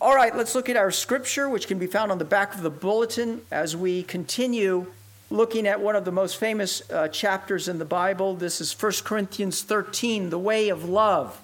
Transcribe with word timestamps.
All 0.00 0.14
right, 0.14 0.34
let's 0.36 0.54
look 0.54 0.68
at 0.68 0.76
our 0.76 0.92
scripture, 0.92 1.48
which 1.48 1.66
can 1.66 1.80
be 1.80 1.88
found 1.88 2.12
on 2.12 2.18
the 2.18 2.24
back 2.24 2.54
of 2.54 2.62
the 2.62 2.70
bulletin 2.70 3.42
as 3.50 3.76
we 3.76 4.04
continue 4.04 4.86
looking 5.28 5.66
at 5.66 5.80
one 5.80 5.96
of 5.96 6.04
the 6.04 6.12
most 6.12 6.36
famous 6.36 6.88
uh, 6.88 7.08
chapters 7.08 7.66
in 7.66 7.80
the 7.80 7.84
Bible. 7.84 8.36
This 8.36 8.60
is 8.60 8.80
1 8.80 8.92
Corinthians 9.02 9.62
13, 9.62 10.30
the 10.30 10.38
way 10.38 10.68
of 10.68 10.88
love. 10.88 11.40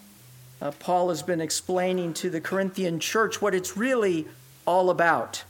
Uh, 0.62 0.70
Paul 0.70 1.08
has 1.08 1.20
been 1.20 1.40
explaining 1.40 2.14
to 2.14 2.30
the 2.30 2.40
Corinthian 2.40 3.00
church 3.00 3.42
what 3.42 3.56
it's 3.56 3.76
really 3.76 4.28
all 4.68 4.88
about. 4.88 5.42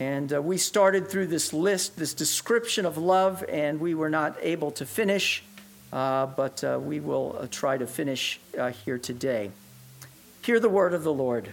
And 0.00 0.32
uh, 0.32 0.40
we 0.40 0.56
started 0.56 1.10
through 1.10 1.26
this 1.26 1.52
list, 1.52 1.98
this 1.98 2.14
description 2.14 2.86
of 2.86 2.96
love, 2.96 3.44
and 3.46 3.78
we 3.78 3.94
were 3.94 4.08
not 4.08 4.38
able 4.40 4.70
to 4.70 4.86
finish, 4.86 5.44
uh, 5.92 6.24
but 6.24 6.64
uh, 6.64 6.80
we 6.82 6.98
will 6.98 7.36
uh, 7.38 7.46
try 7.50 7.76
to 7.76 7.86
finish 7.86 8.40
here 8.86 8.96
today. 8.96 9.50
Hear 10.40 10.58
the 10.58 10.70
word 10.70 10.94
of 10.94 11.04
the 11.04 11.12
Lord. 11.12 11.52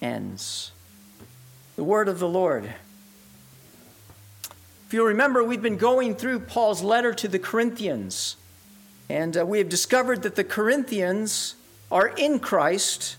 ends. 0.00 0.72
The 1.76 1.84
word 1.84 2.08
of 2.08 2.18
the 2.18 2.28
Lord. 2.28 2.64
If 4.86 4.94
you'll 4.94 5.06
remember, 5.06 5.44
we've 5.44 5.62
been 5.62 5.76
going 5.76 6.14
through 6.14 6.40
Paul's 6.40 6.82
letter 6.82 7.12
to 7.12 7.28
the 7.28 7.38
Corinthians, 7.38 8.36
and 9.08 9.36
uh, 9.36 9.44
we 9.44 9.58
have 9.58 9.68
discovered 9.68 10.22
that 10.22 10.34
the 10.34 10.44
Corinthians 10.44 11.56
are 11.90 12.08
in 12.08 12.38
Christ, 12.38 13.16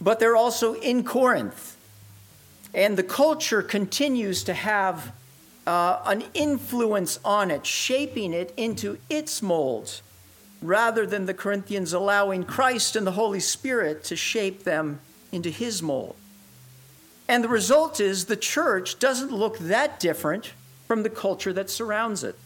but 0.00 0.18
they're 0.18 0.36
also 0.36 0.74
in 0.74 1.04
Corinth. 1.04 1.76
And 2.74 2.96
the 2.96 3.04
culture 3.04 3.62
continues 3.62 4.42
to 4.44 4.54
have 4.54 5.12
uh, 5.66 6.00
an 6.04 6.24
influence 6.34 7.20
on 7.24 7.50
it, 7.50 7.64
shaping 7.64 8.32
it 8.32 8.52
into 8.56 8.98
its 9.08 9.40
mold, 9.40 10.00
rather 10.60 11.06
than 11.06 11.26
the 11.26 11.34
Corinthians 11.34 11.92
allowing 11.92 12.44
Christ 12.44 12.96
and 12.96 13.06
the 13.06 13.12
Holy 13.12 13.40
Spirit 13.40 14.02
to 14.04 14.16
shape 14.16 14.64
them 14.64 15.00
into 15.34 15.50
his 15.50 15.82
mold. 15.82 16.16
And 17.28 17.42
the 17.42 17.48
result 17.48 18.00
is 18.00 18.26
the 18.26 18.36
church 18.36 18.98
doesn't 18.98 19.32
look 19.32 19.58
that 19.58 19.98
different 19.98 20.52
from 20.86 21.02
the 21.02 21.10
culture 21.10 21.52
that 21.52 21.70
surrounds 21.70 22.22
it. 22.22 22.36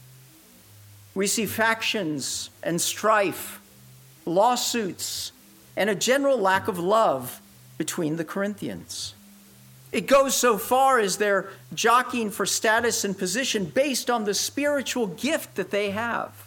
We 1.14 1.26
see 1.26 1.46
factions 1.46 2.50
and 2.62 2.80
strife, 2.80 3.60
lawsuits, 4.24 5.32
and 5.76 5.90
a 5.90 5.94
general 5.94 6.38
lack 6.38 6.68
of 6.68 6.78
love 6.78 7.40
between 7.76 8.16
the 8.16 8.24
Corinthians. 8.24 9.14
It 9.90 10.06
goes 10.06 10.36
so 10.36 10.58
far 10.58 10.98
as 10.98 11.16
they're 11.16 11.48
jockeying 11.74 12.30
for 12.30 12.44
status 12.44 13.04
and 13.04 13.16
position 13.16 13.64
based 13.64 14.10
on 14.10 14.24
the 14.24 14.34
spiritual 14.34 15.06
gift 15.06 15.54
that 15.56 15.70
they 15.70 15.90
have. 15.90 16.46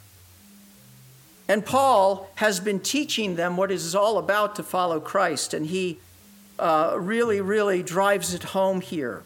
And 1.47 1.65
Paul 1.65 2.29
has 2.35 2.59
been 2.59 2.79
teaching 2.79 3.35
them 3.35 3.57
what 3.57 3.71
it 3.71 3.75
is 3.75 3.95
all 3.95 4.17
about 4.17 4.55
to 4.55 4.63
follow 4.63 4.99
Christ, 4.99 5.53
and 5.53 5.65
he 5.65 5.99
uh, 6.61 6.95
really, 6.97 7.41
really 7.41 7.81
drives 7.81 8.33
it 8.33 8.43
home 8.43 8.81
here 8.81 9.23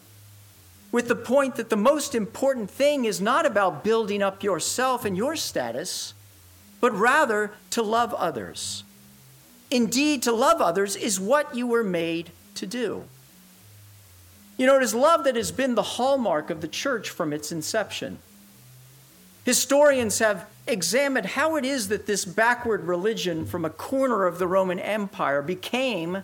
with 0.90 1.08
the 1.08 1.14
point 1.14 1.56
that 1.56 1.68
the 1.68 1.76
most 1.76 2.14
important 2.14 2.70
thing 2.70 3.04
is 3.04 3.20
not 3.20 3.44
about 3.44 3.84
building 3.84 4.22
up 4.22 4.42
yourself 4.42 5.04
and 5.04 5.14
your 5.14 5.36
status, 5.36 6.14
but 6.80 6.90
rather 6.96 7.50
to 7.68 7.82
love 7.82 8.14
others. 8.14 8.82
Indeed, 9.70 10.22
to 10.22 10.32
love 10.32 10.62
others 10.62 10.96
is 10.96 11.20
what 11.20 11.54
you 11.54 11.66
were 11.66 11.84
made 11.84 12.30
to 12.54 12.66
do. 12.66 13.04
You 14.56 14.66
know, 14.66 14.78
it 14.78 14.82
is 14.82 14.94
love 14.94 15.24
that 15.24 15.36
has 15.36 15.52
been 15.52 15.74
the 15.74 15.82
hallmark 15.82 16.48
of 16.48 16.62
the 16.62 16.68
church 16.68 17.10
from 17.10 17.34
its 17.34 17.52
inception. 17.52 18.18
Historians 19.44 20.20
have 20.20 20.48
examined 20.66 21.26
how 21.26 21.56
it 21.56 21.64
is 21.66 21.88
that 21.88 22.06
this 22.06 22.24
backward 22.24 22.84
religion 22.84 23.44
from 23.44 23.66
a 23.66 23.70
corner 23.70 24.24
of 24.24 24.38
the 24.38 24.46
Roman 24.46 24.78
Empire 24.78 25.42
became 25.42 26.22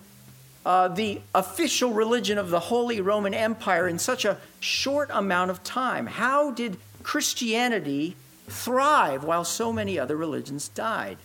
uh, 0.65 0.89
the 0.89 1.21
official 1.34 1.93
religion 1.93 2.39
of 2.39 2.50
the 2.50 2.61
Holy 2.61 3.00
Roman 3.00 3.34
Empire 3.34 3.89
in 3.89 3.99
such 3.99 4.25
a 4.25 4.39
short 4.61 5.11
amount 5.12 5.50
of 5.50 5.62
time. 5.65 6.06
How 6.06 6.50
did 6.50 6.78
Christianity 7.03 8.17
thrive 8.49 9.25
while 9.25 9.45
so 9.45 9.73
many 9.73 9.99
other 9.99 10.17
religions 10.17 10.69
died? 10.69 11.19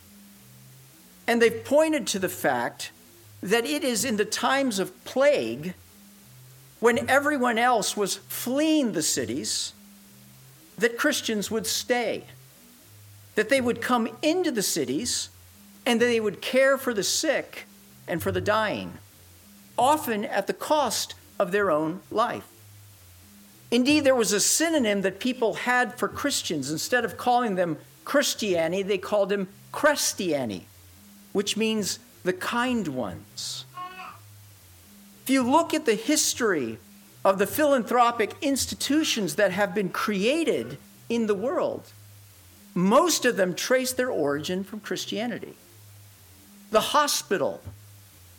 And 1.26 1.40
they've 1.40 1.64
pointed 1.64 2.06
to 2.08 2.18
the 2.18 2.28
fact 2.28 2.90
that 3.42 3.64
it 3.64 3.84
is 3.84 4.04
in 4.04 4.16
the 4.16 4.24
times 4.24 4.78
of 4.78 5.04
plague 5.04 5.74
when 6.80 7.08
everyone 7.08 7.58
else 7.58 7.96
was 7.96 8.16
fleeing 8.16 8.92
the 8.92 9.02
cities, 9.02 9.72
that 10.78 10.96
Christians 10.96 11.50
would 11.50 11.66
stay, 11.66 12.24
that 13.34 13.48
they 13.48 13.60
would 13.60 13.80
come 13.80 14.08
into 14.22 14.50
the 14.50 14.62
cities, 14.62 15.28
and 15.84 16.00
that 16.00 16.06
they 16.06 16.20
would 16.20 16.40
care 16.40 16.78
for 16.78 16.94
the 16.94 17.02
sick 17.02 17.66
and 18.06 18.22
for 18.22 18.30
the 18.30 18.40
dying, 18.40 18.92
often 19.78 20.24
at 20.24 20.46
the 20.46 20.52
cost 20.52 21.14
of 21.38 21.52
their 21.52 21.70
own 21.70 22.00
life. 22.10 22.46
Indeed, 23.70 24.04
there 24.04 24.14
was 24.14 24.32
a 24.32 24.40
synonym 24.40 25.02
that 25.02 25.20
people 25.20 25.54
had 25.54 25.94
for 25.98 26.08
Christians. 26.08 26.70
Instead 26.70 27.04
of 27.04 27.16
calling 27.16 27.54
them 27.54 27.76
Christiani, 28.04 28.82
they 28.82 28.98
called 28.98 29.28
them 29.28 29.48
Chrestiani, 29.72 30.62
which 31.32 31.56
means 31.56 31.98
the 32.24 32.32
kind 32.32 32.88
ones. 32.88 33.66
If 35.22 35.30
you 35.30 35.42
look 35.42 35.74
at 35.74 35.84
the 35.84 35.94
history 35.94 36.78
of 37.24 37.38
the 37.38 37.46
philanthropic 37.46 38.34
institutions 38.40 39.34
that 39.34 39.52
have 39.52 39.74
been 39.74 39.90
created 39.90 40.78
in 41.10 41.26
the 41.26 41.34
world, 41.34 41.92
most 42.74 43.26
of 43.26 43.36
them 43.36 43.54
trace 43.54 43.92
their 43.92 44.10
origin 44.10 44.64
from 44.64 44.80
Christianity. 44.80 45.54
The 46.70 46.80
hospital, 46.80 47.60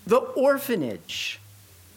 the 0.09 0.17
orphanage, 0.17 1.39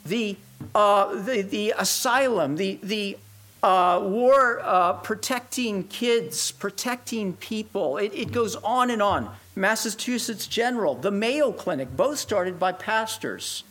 the, 0.05 0.37
uh, 0.75 1.15
the, 1.23 1.41
the 1.41 1.73
asylum, 1.79 2.57
the, 2.57 2.79
the 2.83 3.17
uh, 3.63 4.01
war 4.03 4.61
uh, 4.63 4.93
protecting 4.93 5.85
kids, 5.85 6.53
protecting 6.53 7.33
people. 7.33 7.97
It, 7.97 8.13
it 8.15 8.31
goes 8.31 8.55
on 8.57 8.91
and 8.91 9.01
on. 9.01 9.35
Massachusetts 9.57 10.47
General, 10.47 10.95
the 10.95 11.11
Mayo 11.11 11.53
Clinic, 11.53 11.97
both 11.97 12.19
started 12.19 12.61
by 12.61 12.73
pastors 12.73 13.65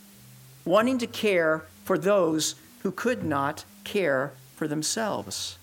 wanting 0.64 0.98
to 0.98 1.06
care 1.06 1.64
for 1.84 1.96
those 1.96 2.56
who 2.80 2.90
could 2.90 3.22
not 3.22 3.64
care 3.84 4.32
for 4.56 4.66
themselves. 4.66 5.56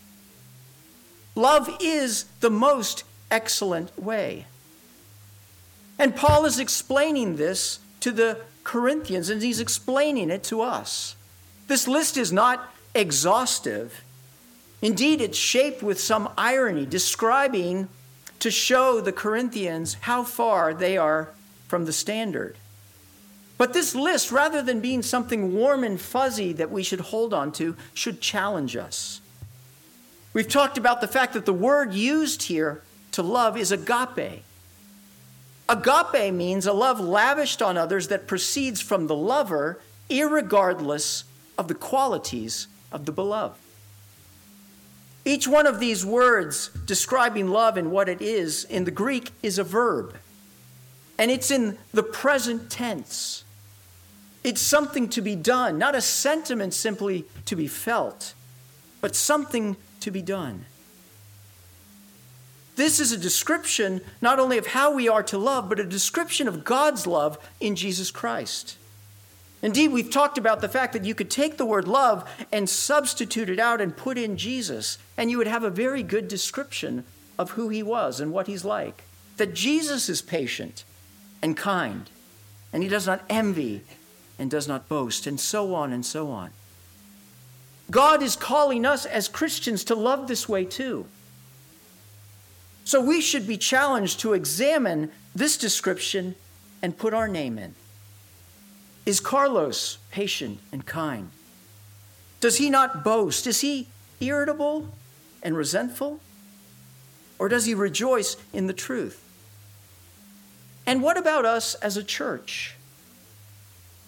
Love 1.35 1.69
is 1.81 2.25
the 2.39 2.49
most 2.49 3.03
excellent 3.29 3.97
way. 4.01 4.45
And 5.97 6.15
Paul 6.15 6.45
is 6.45 6.59
explaining 6.59 7.35
this 7.35 7.79
to 7.99 8.11
the 8.11 8.39
Corinthians, 8.69 9.31
and 9.31 9.41
he's 9.41 9.59
explaining 9.59 10.29
it 10.29 10.43
to 10.43 10.61
us. 10.61 11.15
This 11.67 11.87
list 11.87 12.17
is 12.17 12.31
not 12.31 12.71
exhaustive. 12.93 14.03
Indeed, 14.79 15.21
it's 15.21 15.39
shaped 15.39 15.81
with 15.81 15.99
some 15.99 16.29
irony, 16.37 16.85
describing 16.85 17.89
to 18.37 18.51
show 18.51 19.01
the 19.01 19.11
Corinthians 19.11 19.95
how 20.01 20.23
far 20.23 20.75
they 20.75 20.97
are 20.99 21.29
from 21.67 21.85
the 21.85 21.91
standard. 21.91 22.57
But 23.57 23.73
this 23.73 23.95
list, 23.95 24.31
rather 24.31 24.61
than 24.61 24.81
being 24.81 25.01
something 25.01 25.55
warm 25.55 25.83
and 25.83 25.99
fuzzy 25.99 26.53
that 26.53 26.69
we 26.69 26.83
should 26.83 27.01
hold 27.01 27.33
on 27.33 27.51
to, 27.53 27.75
should 27.95 28.21
challenge 28.21 28.75
us. 28.75 29.19
We've 30.31 30.47
talked 30.47 30.77
about 30.77 31.01
the 31.01 31.07
fact 31.07 31.33
that 31.33 31.47
the 31.47 31.53
word 31.53 31.95
used 31.95 32.43
here 32.43 32.83
to 33.13 33.23
love 33.23 33.57
is 33.57 33.71
agape. 33.71 34.43
Agape 35.69 36.33
means 36.33 36.65
a 36.65 36.73
love 36.73 36.99
lavished 36.99 37.61
on 37.61 37.77
others 37.77 38.07
that 38.07 38.25
proceeds 38.25 38.81
from 38.81 39.05
the 39.05 39.15
lover, 39.15 39.79
irregardless 40.09 41.25
of 41.59 41.67
the 41.67 41.75
qualities 41.75 42.67
of 42.91 43.05
the 43.05 43.11
beloved. 43.11 43.59
Each 45.23 45.47
one 45.47 45.67
of 45.67 45.79
these 45.79 46.03
words 46.03 46.69
describing 46.85 47.49
love 47.49 47.77
and 47.77 47.91
what 47.91 48.09
it 48.09 48.19
is 48.19 48.63
in 48.63 48.85
the 48.85 48.91
Greek 48.91 49.29
is 49.43 49.59
a 49.59 49.63
verb, 49.63 50.17
and 51.19 51.29
it's 51.29 51.51
in 51.51 51.77
the 51.93 52.01
present 52.01 52.71
tense. 52.71 53.43
It's 54.43 54.61
something 54.61 55.07
to 55.09 55.21
be 55.21 55.35
done, 55.35 55.77
not 55.77 55.93
a 55.93 56.01
sentiment 56.01 56.73
simply 56.73 57.25
to 57.45 57.55
be 57.55 57.67
felt, 57.67 58.33
but 59.01 59.15
something 59.15 59.75
to 59.99 60.09
be 60.09 60.23
done. 60.23 60.65
This 62.79 63.01
is 63.01 63.11
a 63.11 63.17
description 63.17 63.99
not 64.21 64.39
only 64.39 64.57
of 64.57 64.67
how 64.67 64.93
we 64.93 65.09
are 65.09 65.23
to 65.23 65.37
love, 65.37 65.67
but 65.67 65.81
a 65.81 65.83
description 65.83 66.47
of 66.47 66.63
God's 66.63 67.05
love 67.05 67.37
in 67.59 67.75
Jesus 67.75 68.09
Christ. 68.09 68.77
Indeed, 69.61 69.91
we've 69.91 70.09
talked 70.09 70.37
about 70.37 70.61
the 70.61 70.69
fact 70.69 70.93
that 70.93 71.03
you 71.03 71.13
could 71.13 71.29
take 71.29 71.57
the 71.57 71.65
word 71.65 71.89
love 71.89 72.25
and 72.53 72.69
substitute 72.69 73.49
it 73.49 73.59
out 73.59 73.81
and 73.81 73.97
put 73.97 74.17
in 74.17 74.37
Jesus, 74.37 74.97
and 75.17 75.29
you 75.29 75.37
would 75.37 75.45
have 75.45 75.65
a 75.65 75.69
very 75.69 76.03
good 76.03 76.29
description 76.29 77.03
of 77.37 77.51
who 77.51 77.67
he 77.67 77.83
was 77.83 78.21
and 78.21 78.31
what 78.31 78.47
he's 78.47 78.63
like. 78.63 79.03
That 79.35 79.53
Jesus 79.53 80.07
is 80.07 80.21
patient 80.21 80.85
and 81.41 81.57
kind, 81.57 82.09
and 82.71 82.81
he 82.81 82.87
does 82.87 83.05
not 83.05 83.25
envy 83.29 83.81
and 84.39 84.49
does 84.49 84.69
not 84.69 84.87
boast, 84.87 85.27
and 85.27 85.37
so 85.37 85.75
on 85.75 85.91
and 85.91 86.05
so 86.05 86.31
on. 86.31 86.51
God 87.91 88.23
is 88.23 88.37
calling 88.37 88.85
us 88.85 89.05
as 89.05 89.27
Christians 89.27 89.83
to 89.83 89.95
love 89.95 90.29
this 90.29 90.47
way 90.47 90.63
too. 90.63 91.07
So 92.89 92.99
we 92.99 93.21
should 93.21 93.45
be 93.45 93.55
challenged 93.55 94.19
to 94.21 94.33
examine 94.33 95.11
this 95.35 95.57
description 95.57 96.33
and 96.81 96.97
put 96.97 97.13
our 97.13 97.27
name 97.27 97.59
in. 97.59 97.75
Is 99.05 99.19
Carlos 99.19 99.99
patient 100.09 100.57
and 100.71 100.83
kind? 100.83 101.29
Does 102.39 102.57
he 102.57 102.71
not 102.71 103.03
boast? 103.03 103.45
Is 103.45 103.61
he 103.61 103.89
irritable 104.19 104.87
and 105.43 105.55
resentful? 105.55 106.19
Or 107.37 107.47
does 107.47 107.67
he 107.67 107.75
rejoice 107.75 108.35
in 108.53 108.65
the 108.65 108.73
truth? 108.73 109.23
And 110.87 111.03
what 111.03 111.15
about 111.15 111.45
us 111.45 111.75
as 111.75 111.95
a 111.95 112.03
church? 112.03 112.73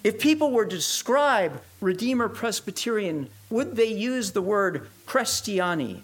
If 0.04 0.18
people 0.18 0.50
were 0.50 0.66
to 0.66 0.76
describe 0.76 1.62
Redeemer 1.82 2.30
Presbyterian, 2.30 3.30
would 3.52 3.76
they 3.76 3.94
use 3.94 4.32
the 4.32 4.42
word 4.42 4.88
Christiani, 5.06 6.02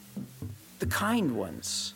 the 0.78 0.86
kind 0.86 1.36
ones? 1.36 1.96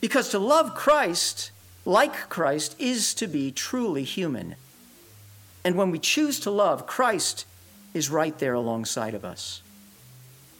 Because 0.00 0.28
to 0.30 0.38
love 0.38 0.74
Christ, 0.74 1.50
like 1.84 2.28
Christ, 2.28 2.76
is 2.78 3.14
to 3.14 3.26
be 3.26 3.50
truly 3.50 4.04
human. 4.04 4.56
And 5.64 5.76
when 5.76 5.90
we 5.90 5.98
choose 5.98 6.38
to 6.40 6.50
love, 6.50 6.86
Christ 6.86 7.46
is 7.94 8.10
right 8.10 8.38
there 8.38 8.54
alongside 8.54 9.14
of 9.14 9.24
us. 9.24 9.62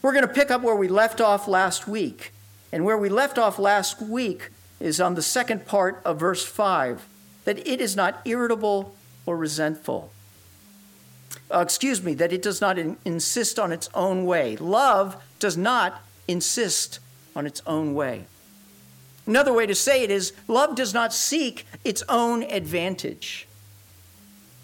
We're 0.03 0.13
going 0.13 0.27
to 0.27 0.33
pick 0.33 0.51
up 0.51 0.63
where 0.63 0.77
we 0.77 0.89
left 0.89 1.21
off 1.21 1.49
last 1.49 1.87
week. 1.87 2.33
And 2.73 2.85
where 2.85 2.99
we 2.99 3.09
left 3.09 3.39
off 3.39 3.59
last 3.59 4.03
week 4.03 4.51
is 4.81 5.01
on 5.01 5.15
the 5.15 5.23
second 5.23 5.67
part 5.67 6.01
of 6.05 6.21
verse 6.21 6.45
5 6.45 7.09
that 7.45 7.67
it 7.67 7.81
is 7.81 7.97
not 7.97 8.21
irritable 8.25 8.95
or 9.25 9.37
resentful. 9.37 10.13
Uh, 11.53 11.61
excuse 11.61 12.03
me, 12.03 12.15
that 12.15 12.33
it 12.33 12.43
does 12.43 12.61
not 12.61 12.79
in- 12.79 12.97
insist 13.05 13.59
on 13.59 13.73
its 13.73 13.89
own 13.95 14.27
way. 14.27 14.57
Love 14.57 15.23
does 15.39 15.57
not 15.57 16.03
insist 16.27 16.99
on 17.35 17.47
its 17.47 17.63
own 17.67 17.95
way. 17.95 18.27
Another 19.27 19.53
way 19.53 19.67
to 19.67 19.75
say 19.75 20.03
it 20.03 20.11
is 20.11 20.33
love 20.47 20.77
does 20.77 20.95
not 20.95 21.13
seek 21.13 21.67
its 21.85 22.03
own 22.09 22.43
advantage. 22.45 23.49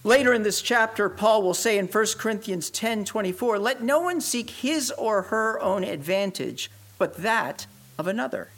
Later 0.04 0.32
in 0.32 0.42
this 0.42 0.62
chapter, 0.62 1.08
Paul 1.08 1.42
will 1.42 1.54
say 1.54 1.78
in 1.78 1.86
1 1.86 2.06
Corinthians 2.18 2.70
10 2.70 3.04
24, 3.04 3.58
let 3.58 3.82
no 3.82 4.00
one 4.00 4.20
seek 4.20 4.50
his 4.50 4.90
or 4.92 5.22
her 5.22 5.60
own 5.60 5.84
advantage, 5.84 6.70
but 6.98 7.16
that 7.18 7.66
of 7.98 8.06
another. 8.06 8.48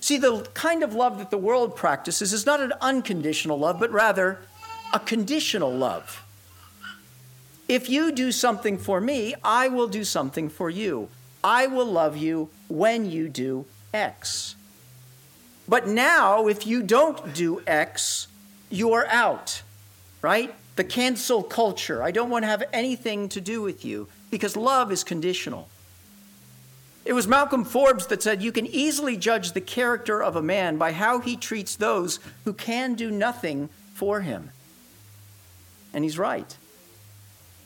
See, 0.00 0.18
the 0.18 0.42
kind 0.54 0.82
of 0.82 0.94
love 0.94 1.18
that 1.18 1.30
the 1.30 1.38
world 1.38 1.76
practices 1.76 2.32
is 2.32 2.44
not 2.44 2.60
an 2.60 2.72
unconditional 2.80 3.58
love, 3.58 3.78
but 3.78 3.90
rather 3.92 4.40
a 4.92 4.98
conditional 4.98 5.72
love. 5.72 6.24
If 7.68 7.88
you 7.88 8.12
do 8.12 8.32
something 8.32 8.78
for 8.78 9.00
me, 9.00 9.34
I 9.44 9.68
will 9.68 9.86
do 9.86 10.04
something 10.04 10.48
for 10.48 10.68
you. 10.68 11.08
I 11.44 11.66
will 11.66 11.86
love 11.86 12.16
you 12.16 12.50
when 12.68 13.10
you 13.10 13.28
do 13.28 13.64
X. 13.92 14.56
But 15.68 15.86
now, 15.86 16.48
if 16.48 16.66
you 16.66 16.82
don't 16.82 17.34
do 17.34 17.62
X, 17.66 18.28
you 18.70 18.92
are 18.92 19.06
out, 19.06 19.62
right? 20.20 20.54
The 20.76 20.84
cancel 20.84 21.42
culture. 21.42 22.02
I 22.02 22.10
don't 22.10 22.30
want 22.30 22.42
to 22.42 22.48
have 22.48 22.64
anything 22.72 23.28
to 23.30 23.40
do 23.40 23.62
with 23.62 23.84
you 23.84 24.08
because 24.30 24.56
love 24.56 24.90
is 24.90 25.04
conditional. 25.04 25.68
It 27.04 27.12
was 27.12 27.26
Malcolm 27.26 27.64
Forbes 27.64 28.06
that 28.06 28.22
said, 28.22 28.42
You 28.42 28.52
can 28.52 28.66
easily 28.66 29.16
judge 29.16 29.52
the 29.52 29.60
character 29.60 30.22
of 30.22 30.36
a 30.36 30.42
man 30.42 30.78
by 30.78 30.92
how 30.92 31.18
he 31.18 31.36
treats 31.36 31.76
those 31.76 32.20
who 32.44 32.52
can 32.52 32.94
do 32.94 33.10
nothing 33.10 33.68
for 33.94 34.20
him. 34.20 34.50
And 35.92 36.04
he's 36.04 36.18
right. 36.18 36.56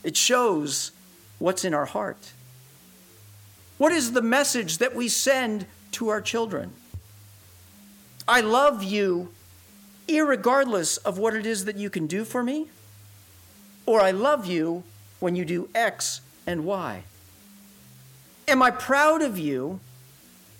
It 0.02 0.16
shows 0.16 0.92
what's 1.38 1.64
in 1.64 1.74
our 1.74 1.84
heart. 1.84 2.32
What 3.78 3.92
is 3.92 4.12
the 4.12 4.22
message 4.22 4.78
that 4.78 4.94
we 4.94 5.08
send 5.08 5.66
to 5.96 6.08
our 6.08 6.20
children? 6.20 6.72
I 8.28 8.40
love 8.40 8.82
you 8.82 9.28
regardless 10.08 10.96
of 10.98 11.18
what 11.18 11.34
it 11.34 11.46
is 11.46 11.64
that 11.64 11.76
you 11.76 11.90
can 11.90 12.06
do 12.06 12.24
for 12.24 12.42
me, 12.42 12.68
or 13.86 14.00
I 14.00 14.10
love 14.10 14.46
you 14.46 14.84
when 15.20 15.34
you 15.34 15.44
do 15.44 15.68
X 15.74 16.20
and 16.46 16.64
Y. 16.64 17.02
Am 18.48 18.62
I 18.62 18.70
proud 18.70 19.22
of 19.22 19.38
you 19.38 19.80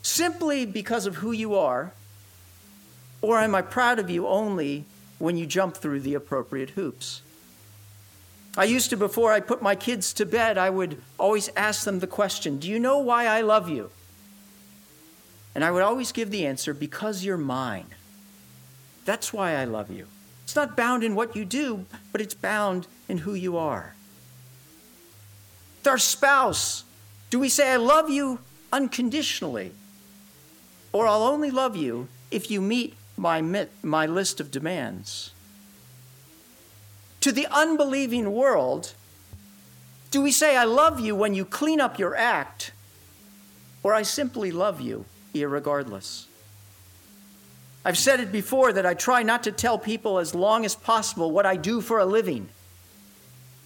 simply 0.03 0.67
because 0.67 1.07
of 1.07 1.17
who 1.17 1.33
you 1.33 1.55
are? 1.55 1.93
Or 3.23 3.39
am 3.39 3.55
I 3.55 3.63
proud 3.63 3.99
of 3.99 4.11
you 4.11 4.27
only 4.27 4.85
when 5.19 5.37
you 5.37 5.47
jump 5.47 5.77
through 5.77 6.01
the 6.01 6.15
appropriate 6.15 6.71
hoops? 6.71 7.23
I 8.57 8.65
used 8.65 8.91
to, 8.91 8.97
before 8.97 9.33
I 9.33 9.41
put 9.41 9.61
my 9.63 9.75
kids 9.75 10.13
to 10.15 10.27
bed, 10.27 10.57
I 10.59 10.71
would 10.71 11.01
always 11.19 11.51
ask 11.57 11.85
them 11.85 11.99
the 12.01 12.07
question 12.07 12.59
Do 12.59 12.69
you 12.69 12.79
know 12.79 12.99
why 12.99 13.27
I 13.27 13.43
love 13.43 13.69
you? 13.69 13.91
And 15.57 15.65
I 15.65 15.71
would 15.71 15.83
always 15.83 16.13
give 16.13 16.31
the 16.31 16.45
answer 16.45 16.75
because 16.75 17.25
you're 17.25 17.39
mine. 17.39 17.87
That's 19.07 19.33
why 19.33 19.55
I 19.55 19.65
love 19.65 19.91
you. 19.91 20.07
It's 20.45 20.55
not 20.55 20.77
bound 20.77 21.03
in 21.03 21.15
what 21.15 21.35
you 21.35 21.47
do, 21.47 21.87
but 22.13 22.21
it's 22.21 22.35
bound 22.35 22.87
in 23.09 23.17
who 23.17 23.33
you 23.33 23.57
are. 23.57 23.95
With 25.79 25.87
our 25.87 25.97
spouse, 25.97 26.85
do 27.31 27.39
we 27.39 27.49
say, 27.49 27.73
I 27.73 27.77
love 27.77 28.11
you 28.11 28.41
unconditionally? 28.71 29.73
Or 30.93 31.07
I'll 31.07 31.23
only 31.23 31.51
love 31.51 31.75
you 31.75 32.09
if 32.31 32.51
you 32.51 32.61
meet 32.61 32.93
my, 33.17 33.41
my 33.83 34.05
list 34.05 34.41
of 34.41 34.51
demands? 34.51 35.33
To 37.23 37.33
the 37.33 37.47
unbelieving 37.51 38.31
world, 38.35 38.93
do 40.11 40.21
we 40.21 40.33
say, 40.33 40.55
I 40.55 40.65
love 40.65 41.01
you 41.01 41.17
when 41.17 41.33
you 41.33 41.47
clean 41.47 41.81
up 41.81 41.99
your 41.99 42.15
act? 42.15 42.73
Or 43.83 43.95
I 43.95 44.03
simply 44.03 44.53
love 44.53 44.83
you, 44.83 45.07
irregardless? 45.43 46.27
I've 47.85 47.99
said 47.99 48.19
it 48.21 48.33
before 48.33 48.73
that 48.73 48.85
I 48.85 48.95
try 48.95 49.23
not 49.23 49.45
to 49.45 49.53
tell 49.53 49.79
people 49.79 50.19
as 50.19 50.35
long 50.35 50.65
as 50.65 50.75
possible 50.75 51.31
what 51.31 51.47
I 51.47 51.57
do 51.57 51.81
for 51.81 52.01
a 52.01 52.05
living, 52.05 52.49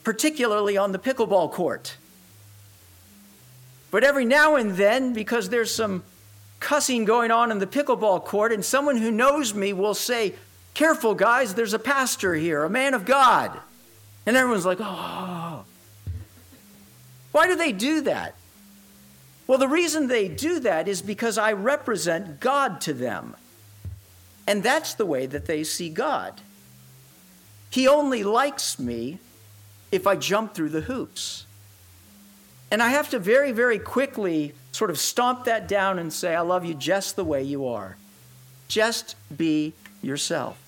particularly 0.04 0.76
on 0.76 0.92
the 0.92 0.98
pickleball 0.98 1.52
court. 1.52 1.96
But 3.90 4.04
every 4.04 4.24
now 4.24 4.56
and 4.56 4.76
then, 4.76 5.12
because 5.14 5.48
there's 5.48 5.74
some 5.74 6.04
cussing 6.60 7.06
going 7.06 7.30
on 7.30 7.50
in 7.50 7.58
the 7.58 7.66
pickleball 7.66 8.24
court, 8.24 8.52
and 8.52 8.64
someone 8.64 8.98
who 8.98 9.10
knows 9.10 9.54
me 9.54 9.72
will 9.72 9.94
say, 9.94 10.34
Careful, 10.74 11.14
guys, 11.14 11.54
there's 11.54 11.74
a 11.74 11.78
pastor 11.78 12.34
here, 12.34 12.62
a 12.62 12.70
man 12.70 12.94
of 12.94 13.04
God. 13.04 13.58
And 14.26 14.36
everyone's 14.36 14.66
like, 14.66 14.78
Oh. 14.80 15.64
Why 17.32 17.46
do 17.46 17.56
they 17.56 17.72
do 17.72 18.02
that? 18.02 18.34
Well, 19.50 19.58
the 19.58 19.66
reason 19.66 20.06
they 20.06 20.28
do 20.28 20.60
that 20.60 20.86
is 20.86 21.02
because 21.02 21.36
I 21.36 21.54
represent 21.54 22.38
God 22.38 22.80
to 22.82 22.92
them. 22.92 23.34
And 24.46 24.62
that's 24.62 24.94
the 24.94 25.04
way 25.04 25.26
that 25.26 25.46
they 25.46 25.64
see 25.64 25.88
God. 25.88 26.40
He 27.68 27.88
only 27.88 28.22
likes 28.22 28.78
me 28.78 29.18
if 29.90 30.06
I 30.06 30.14
jump 30.14 30.54
through 30.54 30.68
the 30.68 30.82
hoops. 30.82 31.46
And 32.70 32.80
I 32.80 32.90
have 32.90 33.10
to 33.10 33.18
very, 33.18 33.50
very 33.50 33.80
quickly 33.80 34.54
sort 34.70 34.88
of 34.88 35.00
stomp 35.00 35.46
that 35.46 35.66
down 35.66 35.98
and 35.98 36.12
say, 36.12 36.36
I 36.36 36.42
love 36.42 36.64
you 36.64 36.74
just 36.74 37.16
the 37.16 37.24
way 37.24 37.42
you 37.42 37.66
are. 37.66 37.96
Just 38.68 39.16
be 39.36 39.72
yourself. 40.00 40.62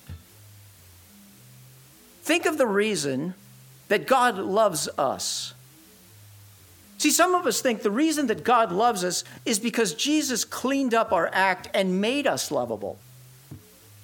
Think 2.21 2.45
of 2.45 2.57
the 2.57 2.67
reason 2.67 3.33
that 3.87 4.07
God 4.07 4.37
loves 4.37 4.89
us. 4.97 5.53
See, 7.03 7.11
some 7.11 7.35
of 7.35 7.45
us 7.45 7.59
think 7.59 7.81
the 7.81 7.91
reason 7.91 8.27
that 8.27 8.45
God 8.45 8.71
loves 8.71 9.03
us 9.03 9.25
is 9.43 9.59
because 9.59 9.93
Jesus 9.93 10.45
cleaned 10.45 10.93
up 10.93 11.11
our 11.11 11.29
act 11.33 11.67
and 11.73 11.99
made 11.99 12.25
us 12.25 12.49
lovable. 12.49 12.97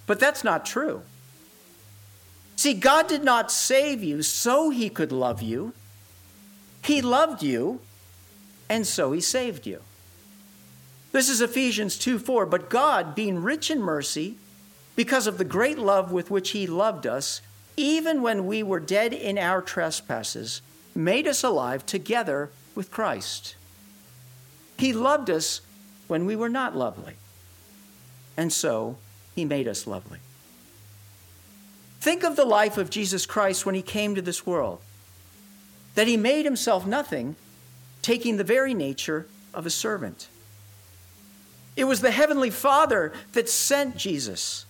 But 0.06 0.20
that's 0.20 0.44
not 0.44 0.66
true. 0.66 1.04
See, 2.58 2.74
God 2.74 3.08
did 3.08 3.24
not 3.24 3.54
save 3.54 4.04
you 4.04 4.22
so 4.22 4.70
he 4.70 4.90
could 4.90 5.14
love 5.14 5.42
you. 5.42 5.72
He 6.84 7.02
loved 7.02 7.42
you 7.42 7.80
and 8.68 8.86
so 8.86 9.14
he 9.14 9.22
saved 9.22 9.66
you. 9.66 9.80
This 11.14 11.30
is 11.30 11.40
Ephesians 11.40 11.98
2 11.98 12.20
4. 12.20 12.46
But 12.48 12.70
God, 12.70 13.16
being 13.16 13.42
rich 13.42 13.72
in 13.72 13.82
mercy, 13.82 14.36
because 14.98 15.26
of 15.26 15.38
the 15.38 15.46
great 15.46 15.80
love 15.80 16.12
with 16.12 16.30
which 16.30 16.50
he 16.50 16.68
loved 16.68 17.08
us, 17.08 17.40
even 17.78 18.22
when 18.22 18.46
we 18.46 18.62
were 18.62 18.82
dead 18.82 19.14
in 19.14 19.38
our 19.38 19.62
trespasses, 19.62 20.62
made 20.94 21.30
us 21.30 21.46
alive 21.46 21.86
together 21.86 22.50
with 22.80 22.90
Christ. 22.92 23.58
He 24.78 24.94
loved 24.94 25.30
us 25.30 25.60
when 26.08 26.26
we 26.26 26.34
were 26.34 26.48
not 26.48 26.78
lovely, 26.78 27.16
and 28.38 28.54
so 28.54 28.96
he 29.36 29.44
made 29.44 29.68
us 29.68 29.86
lovely. 29.86 30.20
Think 32.00 32.24
of 32.24 32.38
the 32.38 32.46
life 32.46 32.78
of 32.78 32.90
Jesus 32.90 33.26
Christ 33.26 33.66
when 33.66 33.76
he 33.76 33.82
came 33.82 34.16
to 34.16 34.22
this 34.22 34.46
world. 34.46 34.80
That 35.96 36.08
he 36.08 36.16
made 36.16 36.46
himself 36.46 36.88
nothing, 36.88 37.36
taking 38.02 38.38
the 38.38 38.46
very 38.46 38.74
nature 38.74 39.28
of 39.54 39.66
a 39.66 39.70
servant. 39.70 40.30
It 41.76 41.84
was 41.84 42.00
the 42.00 42.12
Heavenly 42.12 42.50
Father 42.50 43.12
that 43.34 43.50
sent 43.50 43.98
Jesus 43.98 44.66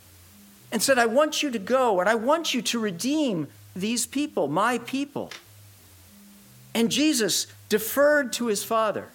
and 0.71 0.81
said, 0.81 0.97
I 0.97 1.05
want 1.05 1.43
you 1.43 1.51
to 1.51 1.59
go 1.59 1.99
and 1.99 2.09
I 2.09 2.15
want 2.15 2.55
you 2.55 2.63
to 2.63 2.79
redeem 2.79 3.49
these 3.75 4.07
people, 4.07 4.47
my 4.47 4.79
people. 4.79 5.31
And 6.79 6.89
Jesus 6.89 7.45
deferred 7.67 8.31
to 8.33 8.47
his 8.47 8.63
Father. 8.63 9.09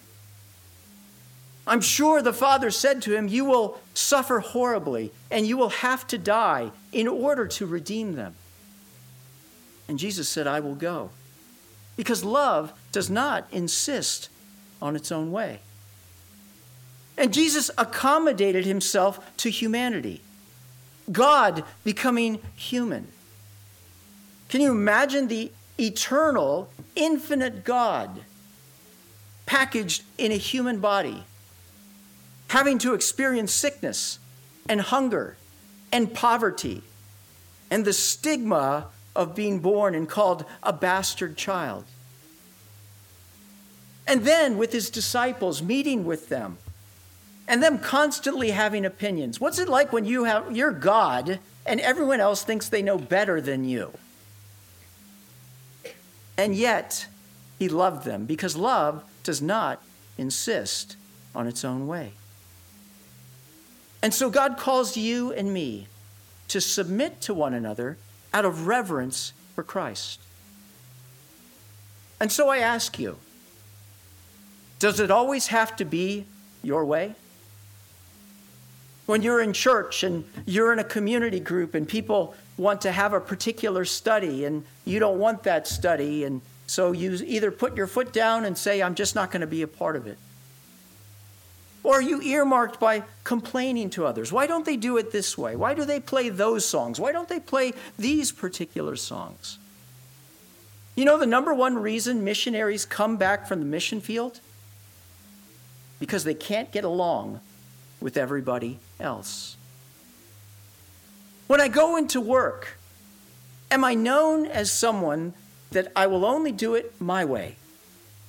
I'm 1.65 1.81
sure 1.81 2.21
the 2.21 2.31
Father 2.31 2.69
said 2.69 3.01
to 3.01 3.15
him, 3.15 3.27
You 3.27 3.43
will 3.43 3.79
suffer 3.95 4.39
horribly 4.39 5.11
and 5.31 5.47
you 5.47 5.57
will 5.57 5.69
have 5.69 6.05
to 6.09 6.19
die 6.19 6.69
in 6.91 7.07
order 7.07 7.47
to 7.47 7.65
redeem 7.65 8.13
them. 8.13 8.35
And 9.87 9.97
Jesus 9.97 10.29
said, 10.29 10.45
I 10.45 10.59
will 10.59 10.75
go. 10.75 11.09
Because 11.97 12.23
love 12.23 12.71
does 12.91 13.09
not 13.09 13.47
insist 13.51 14.29
on 14.79 14.95
its 14.95 15.11
own 15.11 15.31
way. 15.31 15.61
And 17.17 17.33
Jesus 17.33 17.71
accommodated 17.79 18.67
himself 18.67 19.35
to 19.37 19.49
humanity, 19.49 20.21
God 21.11 21.63
becoming 21.83 22.43
human. 22.55 23.07
Can 24.49 24.61
you 24.61 24.69
imagine 24.69 25.29
the 25.29 25.51
eternal, 25.79 26.69
infinite 26.95 27.63
God 27.63 28.21
packaged 29.45 30.03
in 30.17 30.31
a 30.31 30.37
human 30.37 30.79
body, 30.79 31.23
having 32.47 32.77
to 32.79 32.93
experience 32.93 33.53
sickness 33.53 34.19
and 34.67 34.81
hunger 34.81 35.37
and 35.91 36.13
poverty 36.13 36.81
and 37.69 37.85
the 37.85 37.93
stigma 37.93 38.87
of 39.15 39.35
being 39.35 39.59
born 39.59 39.95
and 39.95 40.09
called 40.09 40.45
a 40.63 40.73
bastard 40.73 41.37
child? 41.37 41.85
And 44.07 44.23
then 44.23 44.57
with 44.57 44.71
his 44.71 44.89
disciples, 44.89 45.61
meeting 45.61 46.05
with 46.05 46.29
them, 46.29 46.57
and 47.47 47.61
them 47.61 47.79
constantly 47.79 48.51
having 48.51 48.85
opinions. 48.85 49.39
What's 49.39 49.59
it 49.59 49.69
like 49.69 49.93
when 49.93 50.05
you 50.05 50.23
have 50.23 50.55
you're 50.55 50.71
God 50.71 51.39
and 51.65 51.79
everyone 51.79 52.19
else 52.19 52.43
thinks 52.43 52.69
they 52.69 52.81
know 52.81 52.97
better 52.97 53.39
than 53.39 53.65
you? 53.65 53.91
And 56.37 56.55
yet, 56.55 57.07
he 57.59 57.69
loved 57.69 58.05
them 58.05 58.25
because 58.25 58.55
love 58.55 59.03
does 59.23 59.41
not 59.41 59.81
insist 60.17 60.97
on 61.33 61.47
its 61.47 61.63
own 61.63 61.87
way. 61.87 62.13
And 64.01 64.13
so 64.13 64.29
God 64.29 64.57
calls 64.57 64.97
you 64.97 65.33
and 65.33 65.53
me 65.53 65.87
to 66.49 66.61
submit 66.61 67.21
to 67.21 67.33
one 67.33 67.53
another 67.53 67.97
out 68.33 68.45
of 68.45 68.67
reverence 68.67 69.33
for 69.55 69.63
Christ. 69.63 70.19
And 72.19 72.31
so 72.31 72.49
I 72.49 72.57
ask 72.57 72.99
you, 72.99 73.17
does 74.79 74.99
it 74.99 75.09
always 75.09 75.47
have 75.47 75.75
to 75.77 75.85
be 75.85 76.25
your 76.61 76.85
way? 76.85 77.15
When 79.05 79.21
you're 79.21 79.41
in 79.41 79.53
church 79.53 80.03
and 80.03 80.25
you're 80.45 80.73
in 80.73 80.79
a 80.79 80.83
community 80.83 81.39
group 81.39 81.73
and 81.73 81.87
people 81.87 82.35
want 82.57 82.81
to 82.81 82.91
have 82.91 83.13
a 83.13 83.19
particular 83.19 83.85
study 83.85 84.45
and 84.45 84.63
you 84.85 84.99
don't 84.99 85.19
want 85.19 85.43
that 85.43 85.67
study, 85.67 86.23
and 86.23 86.41
so 86.67 86.91
you 86.91 87.13
either 87.25 87.51
put 87.51 87.75
your 87.75 87.87
foot 87.87 88.13
down 88.13 88.45
and 88.45 88.57
say, 88.57 88.81
I'm 88.81 88.95
just 88.95 89.15
not 89.15 89.31
going 89.31 89.41
to 89.41 89.47
be 89.47 89.61
a 89.61 89.67
part 89.67 89.95
of 89.95 90.07
it. 90.07 90.17
Or 91.83 91.97
are 91.97 92.01
you 92.01 92.19
earmarked 92.21 92.79
by 92.79 93.03
complaining 93.23 93.91
to 93.91 94.07
others? 94.07 94.31
Why 94.31 94.47
don't 94.47 94.65
they 94.65 94.75
do 94.75 94.97
it 94.97 95.11
this 95.11 95.37
way? 95.37 95.55
Why 95.55 95.75
do 95.75 95.85
they 95.85 95.99
play 95.99 96.29
those 96.29 96.65
songs? 96.65 96.99
Why 96.99 97.11
don't 97.11 97.29
they 97.29 97.39
play 97.39 97.73
these 97.99 98.31
particular 98.31 98.95
songs? 98.95 99.59
You 100.95 101.05
know 101.05 101.19
the 101.19 101.27
number 101.27 101.53
one 101.53 101.77
reason 101.77 102.23
missionaries 102.23 102.85
come 102.85 103.17
back 103.17 103.47
from 103.47 103.59
the 103.59 103.65
mission 103.65 104.01
field? 104.01 104.39
Because 105.99 106.23
they 106.23 106.33
can't 106.33 106.71
get 106.71 106.83
along 106.83 107.41
with 108.01 108.17
everybody 108.17 108.79
else. 108.99 109.55
When 111.47 111.61
I 111.61 111.67
go 111.67 111.95
into 111.95 112.19
work, 112.19 112.77
am 113.69 113.83
I 113.83 113.93
known 113.93 114.45
as 114.45 114.71
someone 114.71 115.33
that 115.71 115.91
I 115.95 116.07
will 116.07 116.25
only 116.25 116.51
do 116.51 116.73
it 116.75 116.99
my 116.99 117.23
way? 117.23 117.57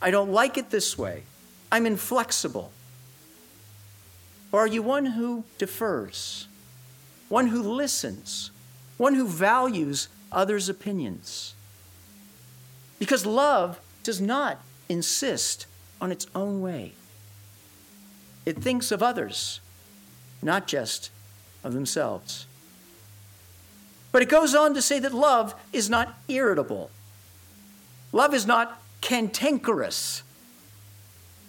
I 0.03 0.11
don't 0.11 0.33
like 0.33 0.59
it 0.59 0.71
this 0.71 0.99
way. 0.99 1.23
I'm 1.73 1.87
inflexible. 1.87 2.73
Or 4.53 4.61
are 4.61 4.67
you 4.67 4.83
one 4.83 5.07
who 5.07 5.45
defers, 5.59 6.47
one 7.29 7.49
who 7.49 7.63
listens, 7.63 8.51
one 8.97 9.15
who 9.15 9.27
values 9.27 10.09
others' 10.31 10.69
opinions? 10.69 11.55
Because 12.99 13.27
love 13.27 13.81
does 14.03 14.21
not 14.21 14.61
insist 14.89 15.67
on 16.01 16.13
its 16.13 16.27
own 16.35 16.61
way, 16.61 16.93
it 18.45 18.63
thinks 18.63 18.93
of 18.93 19.03
others 19.03 19.61
not 20.43 20.67
just 20.67 21.11
of 21.65 21.73
themselves. 21.73 22.47
But 24.17 24.23
it 24.23 24.31
goes 24.31 24.55
on 24.55 24.73
to 24.73 24.81
say 24.81 24.99
that 25.01 25.13
love 25.13 25.55
is 25.75 25.91
not 25.91 26.19
irritable. 26.27 26.91
Love 28.13 28.33
is 28.33 28.47
not 28.47 28.81
cantankerous. 29.03 30.23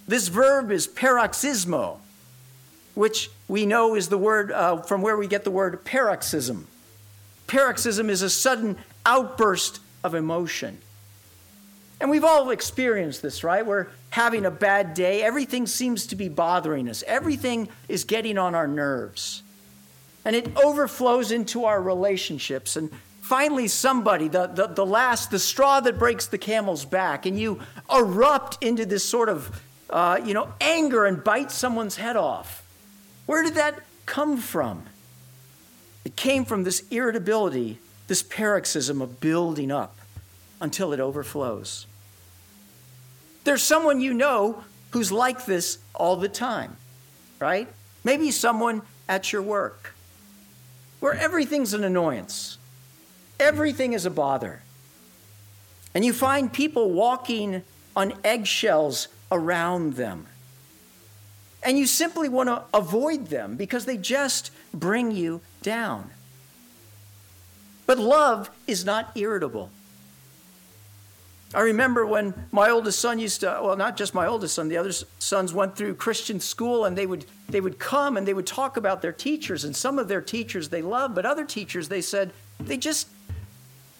This 0.05 0.27
verb 0.27 0.69
is 0.69 0.85
paroxysmo, 0.85 1.99
which 2.93 3.31
we 3.47 3.65
know 3.65 3.95
is 3.95 4.09
the 4.09 4.17
word 4.17 4.51
uh, 4.51 4.81
from 4.81 5.01
where 5.01 5.15
we 5.15 5.27
get 5.27 5.45
the 5.45 5.49
word 5.49 5.85
paroxysm. 5.85 6.67
Paroxysm 7.47 8.09
is 8.09 8.21
a 8.21 8.29
sudden 8.29 8.75
outburst 9.05 9.79
of 10.03 10.13
emotion. 10.13 10.77
And 12.01 12.09
we've 12.09 12.25
all 12.25 12.49
experienced 12.49 13.21
this, 13.21 13.45
right? 13.45 13.65
We're 13.65 13.87
having 14.09 14.45
a 14.45 14.51
bad 14.51 14.93
day. 14.93 15.23
Everything 15.23 15.67
seems 15.67 16.05
to 16.07 16.17
be 16.17 16.27
bothering 16.27 16.89
us, 16.89 17.01
everything 17.07 17.69
is 17.87 18.03
getting 18.03 18.37
on 18.37 18.55
our 18.55 18.67
nerves. 18.67 19.41
And 20.27 20.35
it 20.35 20.57
overflows 20.57 21.31
into 21.31 21.63
our 21.63 21.81
relationships. 21.81 22.75
And 22.75 22.91
finally, 23.21 23.69
somebody, 23.69 24.27
the, 24.27 24.47
the, 24.47 24.67
the 24.67 24.85
last, 24.85 25.31
the 25.31 25.39
straw 25.39 25.79
that 25.79 25.97
breaks 25.97 26.27
the 26.27 26.37
camel's 26.37 26.83
back, 26.83 27.25
and 27.25 27.39
you 27.39 27.61
erupt 27.89 28.61
into 28.61 28.85
this 28.85 29.05
sort 29.05 29.29
of, 29.29 29.63
uh, 29.89 30.19
you 30.25 30.33
know, 30.33 30.53
anger 30.59 31.05
and 31.05 31.23
bite 31.23 31.49
someone's 31.49 31.95
head 31.95 32.17
off. 32.17 32.61
Where 33.25 33.41
did 33.41 33.55
that 33.55 33.79
come 34.05 34.35
from? 34.35 34.83
It 36.03 36.17
came 36.17 36.43
from 36.43 36.65
this 36.65 36.83
irritability, 36.91 37.79
this 38.07 38.21
paroxysm 38.21 39.01
of 39.01 39.21
building 39.21 39.71
up 39.71 39.95
until 40.59 40.91
it 40.91 40.99
overflows. 40.99 41.87
There's 43.45 43.63
someone 43.63 44.01
you 44.01 44.13
know 44.13 44.65
who's 44.91 45.09
like 45.09 45.45
this 45.45 45.77
all 45.95 46.17
the 46.17 46.27
time, 46.27 46.75
right? 47.39 47.69
Maybe 48.03 48.31
someone 48.31 48.81
at 49.07 49.31
your 49.31 49.41
work 49.41 49.93
where 50.99 51.13
everything's 51.13 51.73
an 51.73 51.83
annoyance, 51.83 52.57
everything 53.39 53.93
is 53.93 54.05
a 54.05 54.09
bother. 54.09 54.61
And 55.93 56.05
you 56.05 56.13
find 56.13 56.51
people 56.51 56.91
walking 56.91 57.63
on 57.95 58.13
eggshells 58.23 59.07
around 59.31 59.93
them. 59.93 60.27
And 61.63 61.77
you 61.77 61.87
simply 61.87 62.29
want 62.29 62.49
to 62.49 62.63
avoid 62.73 63.27
them 63.27 63.55
because 63.55 63.85
they 63.85 63.97
just 63.97 64.51
bring 64.73 65.11
you 65.11 65.41
down. 65.63 66.11
But 67.87 67.97
love 67.97 68.51
is 68.67 68.85
not 68.85 69.11
irritable. 69.15 69.71
I 71.53 71.61
remember 71.61 72.05
when 72.05 72.33
my 72.51 72.69
oldest 72.69 72.99
son 72.99 73.19
used 73.19 73.39
to, 73.39 73.59
well, 73.63 73.77
not 73.77 73.95
just 73.95 74.13
my 74.13 74.27
oldest 74.27 74.55
son, 74.55 74.67
the 74.67 74.77
other 74.77 74.91
sons 74.91 75.53
went 75.53 75.77
through 75.77 75.95
Christian 75.95 76.39
school 76.41 76.83
and 76.85 76.97
they 76.97 77.05
would, 77.05 77.25
they 77.47 77.61
would 77.61 77.79
come 77.79 78.17
and 78.17 78.27
they 78.27 78.33
would 78.33 78.47
talk 78.47 78.75
about 78.75 79.01
their 79.01 79.13
teachers. 79.13 79.63
And 79.63 79.73
some 79.75 79.97
of 79.97 80.09
their 80.09 80.21
teachers 80.21 80.69
they 80.69 80.81
loved, 80.81 81.15
but 81.15 81.25
other 81.25 81.45
teachers 81.45 81.87
they 81.87 82.01
said 82.01 82.33
they 82.59 82.75
just, 82.75 83.07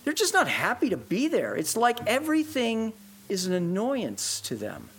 they're 0.04 0.14
just 0.14 0.34
not 0.34 0.50
happy 0.50 0.90
to 0.90 0.98
be 0.98 1.30
there. 1.30 1.56
It's 1.56 1.78
like 1.78 2.06
everything 2.06 2.92
is 3.30 3.46
an 3.46 3.54
annoyance 3.54 4.42
to 4.42 4.56
them. 4.56 4.90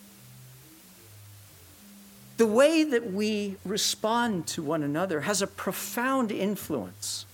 The 2.38 2.46
way 2.46 2.84
that 2.84 3.12
we 3.12 3.56
respond 3.64 4.46
to 4.48 4.62
one 4.62 4.82
another 4.82 5.22
has 5.22 5.42
a 5.42 5.46
profound 5.46 6.30
influence 6.30 7.26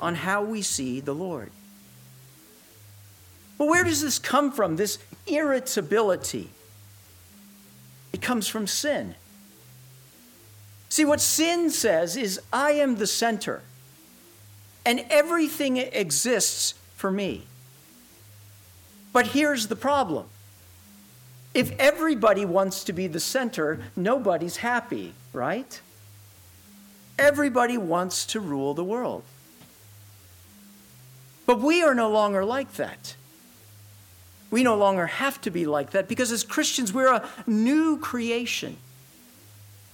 on 0.00 0.14
how 0.14 0.44
we 0.44 0.62
see 0.62 1.00
the 1.00 1.14
Lord. 1.14 1.50
Well, 3.58 3.68
where 3.68 3.84
does 3.84 4.00
this 4.00 4.18
come 4.18 4.52
from, 4.52 4.76
this 4.76 4.98
irritability? 5.26 6.50
It 8.12 8.22
comes 8.22 8.48
from 8.48 8.66
sin. 8.66 9.16
See, 10.88 11.04
what 11.04 11.20
sin 11.20 11.70
says 11.70 12.16
is, 12.16 12.40
I 12.52 12.72
am 12.72 12.96
the 12.96 13.06
center, 13.06 13.62
and 14.86 15.04
everything 15.10 15.76
exists 15.76 16.74
for 16.96 17.10
me. 17.10 17.46
But 19.12 19.28
here's 19.28 19.66
the 19.66 19.76
problem 19.76 20.26
if 21.54 21.72
everybody 21.78 22.44
wants 22.44 22.84
to 22.84 22.92
be 22.92 23.06
the 23.06 23.20
center, 23.20 23.80
nobody's 23.96 24.58
happy, 24.58 25.14
right? 25.32 25.80
Everybody 27.18 27.76
wants 27.76 28.26
to 28.26 28.40
rule 28.40 28.74
the 28.74 28.84
world. 28.84 29.24
But 31.46 31.60
we 31.60 31.82
are 31.82 31.94
no 31.94 32.10
longer 32.10 32.44
like 32.44 32.74
that. 32.74 33.16
We 34.50 34.62
no 34.62 34.76
longer 34.76 35.06
have 35.06 35.40
to 35.42 35.50
be 35.50 35.66
like 35.66 35.90
that 35.90 36.08
because 36.08 36.32
as 36.32 36.42
Christians, 36.42 36.92
we're 36.92 37.12
a 37.12 37.28
new 37.46 37.98
creation. 37.98 38.76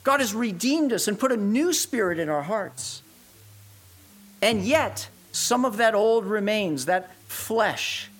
God 0.05 0.21
has 0.21 0.35
redeemed 0.35 0.93
us 0.93 1.09
and 1.09 1.19
put 1.19 1.33
a 1.33 1.37
new 1.37 1.73
spirit 1.73 2.19
in 2.19 2.29
our 2.29 2.43
hearts. 2.43 3.03
And 4.41 4.61
hmm. 4.61 4.67
yet, 4.67 5.09
some 5.33 5.65
of 5.65 5.79
that 5.79 5.95
old 5.95 6.27
remains, 6.27 6.87
that 6.87 7.11
flesh. 7.27 8.11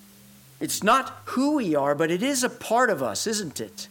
It's 0.59 0.83
not 0.83 1.21
who 1.25 1.55
we 1.55 1.75
are, 1.75 1.95
but 1.95 2.11
it 2.11 2.23
is 2.23 2.43
a 2.43 2.49
part 2.49 2.89
of 2.89 3.03
us, 3.03 3.27
isn't 3.27 3.61
it? 3.61 3.87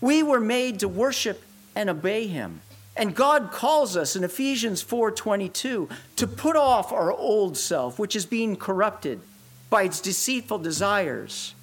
We 0.00 0.22
were 0.22 0.40
made 0.40 0.80
to 0.80 0.88
worship 0.88 1.42
and 1.74 1.88
obey 1.88 2.26
him. 2.26 2.60
And 2.96 3.14
God 3.14 3.50
calls 3.50 3.96
us 3.96 4.14
in 4.14 4.24
Ephesians 4.24 4.82
4:22 4.82 5.88
to 6.16 6.26
put 6.26 6.56
off 6.56 6.92
our 6.92 7.10
old 7.10 7.56
self, 7.56 7.98
which 7.98 8.14
is 8.14 8.26
being 8.26 8.56
corrupted 8.56 9.22
by 9.72 9.84
its 9.84 10.02
deceitful 10.02 10.58
desires, 10.58 11.54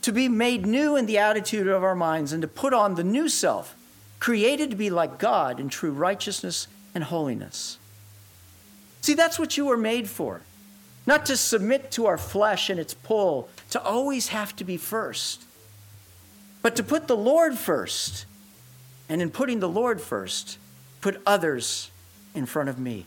to 0.00 0.12
be 0.12 0.30
made 0.30 0.64
new 0.64 0.96
in 0.96 1.04
the 1.04 1.18
attitude 1.18 1.68
of 1.68 1.84
our 1.84 1.94
minds 1.94 2.32
and 2.32 2.40
to 2.40 2.48
put 2.48 2.72
on 2.72 2.94
the 2.94 3.04
new 3.04 3.28
self, 3.28 3.76
created 4.18 4.70
to 4.70 4.76
be 4.76 4.88
like 4.88 5.18
God 5.18 5.60
in 5.60 5.68
true 5.68 5.92
righteousness 5.92 6.68
and 6.94 7.04
holiness. 7.04 7.78
See, 9.02 9.12
that's 9.12 9.38
what 9.38 9.58
you 9.58 9.66
were 9.66 9.76
made 9.76 10.08
for. 10.08 10.40
Not 11.06 11.26
to 11.26 11.36
submit 11.36 11.90
to 11.92 12.06
our 12.06 12.16
flesh 12.16 12.70
and 12.70 12.80
its 12.80 12.94
pull, 12.94 13.50
to 13.72 13.82
always 13.82 14.28
have 14.28 14.56
to 14.56 14.64
be 14.64 14.78
first, 14.78 15.44
but 16.62 16.74
to 16.76 16.82
put 16.82 17.08
the 17.08 17.16
Lord 17.16 17.58
first. 17.58 18.24
And 19.06 19.20
in 19.20 19.28
putting 19.28 19.60
the 19.60 19.68
Lord 19.68 20.00
first, 20.00 20.56
put 21.02 21.20
others 21.26 21.90
in 22.34 22.46
front 22.46 22.70
of 22.70 22.78
me. 22.78 23.04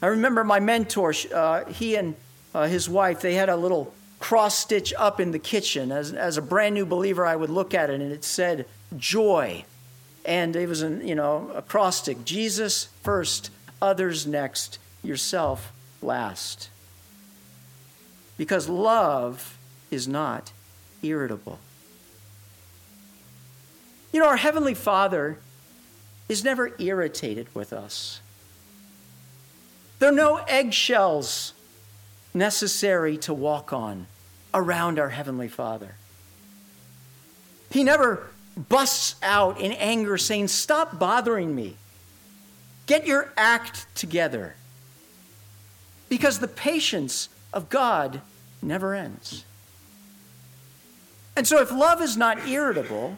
I 0.00 0.06
remember 0.06 0.42
my 0.42 0.58
mentor, 0.58 1.12
uh, 1.34 1.66
he 1.66 1.96
and 1.96 2.14
uh, 2.54 2.66
his 2.66 2.88
wife, 2.88 3.20
they 3.20 3.34
had 3.34 3.48
a 3.48 3.56
little 3.56 3.92
cross 4.18 4.56
stitch 4.58 4.92
up 4.98 5.18
in 5.20 5.30
the 5.32 5.38
kitchen. 5.38 5.90
As, 5.90 6.12
as 6.12 6.36
a 6.36 6.42
brand 6.42 6.74
new 6.74 6.86
believer, 6.86 7.26
I 7.26 7.36
would 7.36 7.50
look 7.50 7.74
at 7.74 7.90
it 7.90 8.00
and 8.00 8.12
it 8.12 8.24
said 8.24 8.66
joy. 8.96 9.64
And 10.24 10.54
it 10.54 10.68
was 10.68 10.82
an, 10.82 11.06
you 11.06 11.14
know, 11.14 11.50
acrostic 11.54 12.24
Jesus 12.24 12.88
first, 13.02 13.50
others 13.80 14.26
next, 14.26 14.78
yourself 15.02 15.72
last. 16.02 16.68
Because 18.36 18.68
love 18.68 19.58
is 19.90 20.06
not 20.06 20.52
irritable. 21.02 21.58
You 24.12 24.20
know, 24.20 24.26
our 24.26 24.36
Heavenly 24.36 24.74
Father 24.74 25.38
is 26.28 26.44
never 26.44 26.74
irritated 26.78 27.46
with 27.54 27.72
us. 27.72 28.20
There 29.98 30.08
are 30.08 30.12
no 30.12 30.36
eggshells 30.48 31.52
necessary 32.34 33.16
to 33.18 33.34
walk 33.34 33.72
on 33.72 34.06
around 34.52 34.98
our 34.98 35.10
Heavenly 35.10 35.48
Father. 35.48 35.94
He 37.70 37.84
never 37.84 38.26
busts 38.68 39.16
out 39.22 39.60
in 39.60 39.72
anger 39.72 40.18
saying, 40.18 40.48
Stop 40.48 40.98
bothering 40.98 41.54
me. 41.54 41.76
Get 42.86 43.06
your 43.06 43.32
act 43.36 43.86
together. 43.94 44.54
Because 46.08 46.40
the 46.40 46.48
patience 46.48 47.28
of 47.52 47.68
God 47.68 48.20
never 48.60 48.94
ends. 48.94 49.44
And 51.36 51.46
so, 51.46 51.60
if 51.60 51.70
love 51.70 52.02
is 52.02 52.16
not 52.16 52.48
irritable, 52.48 53.16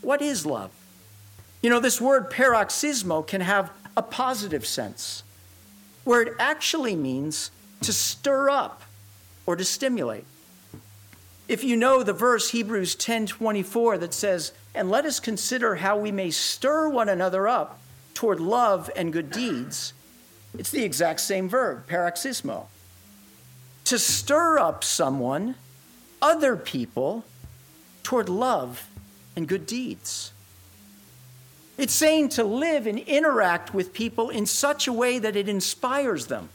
what 0.00 0.22
is 0.22 0.46
love? 0.46 0.70
You 1.60 1.70
know, 1.70 1.80
this 1.80 2.00
word 2.00 2.30
paroxysmo 2.30 3.26
can 3.26 3.40
have 3.40 3.72
a 3.96 4.02
positive 4.02 4.66
sense, 4.66 5.24
where 6.04 6.22
it 6.22 6.34
actually 6.38 6.94
means 6.94 7.50
to 7.84 7.92
stir 7.92 8.50
up 8.50 8.82
or 9.46 9.56
to 9.56 9.64
stimulate. 9.64 10.24
If 11.46 11.62
you 11.62 11.76
know 11.76 12.02
the 12.02 12.12
verse 12.12 12.50
Hebrews 12.50 12.94
10:24 12.94 13.98
that 13.98 14.14
says, 14.14 14.52
"And 14.74 14.90
let 14.90 15.04
us 15.04 15.20
consider 15.20 15.76
how 15.76 15.96
we 15.96 16.10
may 16.10 16.30
stir 16.30 16.88
one 16.88 17.08
another 17.08 17.46
up 17.46 17.78
toward 18.14 18.40
love 18.40 18.90
and 18.96 19.12
good 19.12 19.30
deeds. 19.30 19.92
It's 20.56 20.70
the 20.70 20.84
exact 20.84 21.20
same 21.20 21.48
verb, 21.48 21.86
paroxysmo. 21.88 22.66
To 23.84 23.98
stir 23.98 24.58
up 24.58 24.82
someone, 24.82 25.56
other 26.22 26.56
people, 26.56 27.24
toward 28.02 28.28
love 28.28 28.86
and 29.36 29.48
good 29.48 29.66
deeds. 29.66 30.32
It's 31.76 31.92
saying 31.92 32.30
to 32.30 32.44
live 32.44 32.86
and 32.86 32.98
interact 33.00 33.74
with 33.74 33.92
people 33.92 34.30
in 34.30 34.46
such 34.46 34.86
a 34.86 34.92
way 34.92 35.18
that 35.18 35.34
it 35.34 35.48
inspires 35.48 36.26
them, 36.26 36.48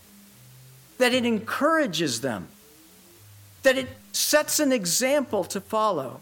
that 0.99 1.13
it 1.13 1.25
encourages 1.25 2.21
them, 2.21 2.47
that 3.63 3.77
it 3.77 3.87
sets 4.11 4.59
an 4.59 4.71
example 4.71 5.43
to 5.45 5.59
follow. 5.59 6.19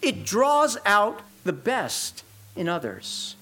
It 0.00 0.24
draws 0.24 0.78
out 0.86 1.20
the 1.44 1.52
best 1.52 2.24
in 2.56 2.68
others. 2.68 3.36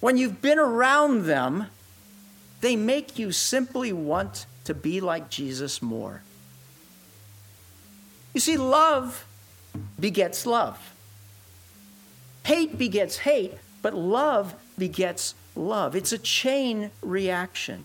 When 0.00 0.16
you've 0.16 0.40
been 0.40 0.58
around 0.58 1.24
them, 1.24 1.66
they 2.62 2.76
make 2.76 3.18
you 3.18 3.32
simply 3.32 3.92
want 3.92 4.46
to 4.64 4.72
be 4.72 5.00
like 5.00 5.28
Jesus 5.28 5.82
more. 5.82 6.22
You 8.32 8.40
see, 8.40 8.56
love 8.56 9.26
begets 9.98 10.46
love. 10.46 10.94
Hate 12.44 12.78
begets 12.78 13.18
hate, 13.18 13.54
but 13.82 13.94
love 13.94 14.54
begets 14.78 15.34
love. 15.56 15.96
It's 15.96 16.12
a 16.12 16.18
chain 16.18 16.90
reaction. 17.02 17.84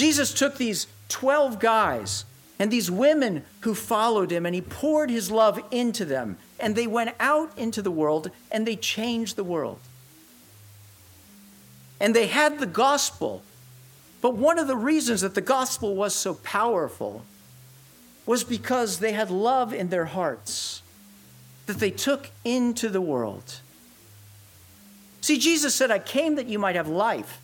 Jesus 0.00 0.32
took 0.32 0.56
these 0.56 0.86
12 1.08 1.58
guys 1.58 2.24
and 2.58 2.70
these 2.70 2.90
women 2.90 3.44
who 3.60 3.74
followed 3.74 4.30
him, 4.30 4.44
and 4.44 4.54
he 4.54 4.60
poured 4.60 5.10
his 5.10 5.30
love 5.30 5.58
into 5.70 6.04
them, 6.04 6.36
and 6.58 6.74
they 6.74 6.86
went 6.86 7.14
out 7.20 7.56
into 7.56 7.80
the 7.80 7.90
world 7.90 8.30
and 8.50 8.66
they 8.66 8.76
changed 8.76 9.36
the 9.36 9.44
world 9.44 9.78
and 12.00 12.16
they 12.16 12.26
had 12.26 12.58
the 12.58 12.66
gospel. 12.66 13.42
But 14.22 14.34
one 14.34 14.58
of 14.58 14.66
the 14.66 14.76
reasons 14.76 15.20
that 15.20 15.34
the 15.34 15.40
gospel 15.40 15.94
was 15.94 16.14
so 16.14 16.34
powerful 16.34 17.24
was 18.26 18.42
because 18.42 18.98
they 18.98 19.12
had 19.12 19.30
love 19.30 19.72
in 19.72 19.90
their 19.90 20.06
hearts 20.06 20.82
that 21.66 21.78
they 21.78 21.90
took 21.90 22.30
into 22.44 22.88
the 22.88 23.00
world. 23.00 23.60
See, 25.20 25.38
Jesus 25.38 25.74
said, 25.74 25.90
I 25.90 25.98
came 25.98 26.36
that 26.36 26.46
you 26.46 26.58
might 26.58 26.74
have 26.74 26.88
life 26.88 27.40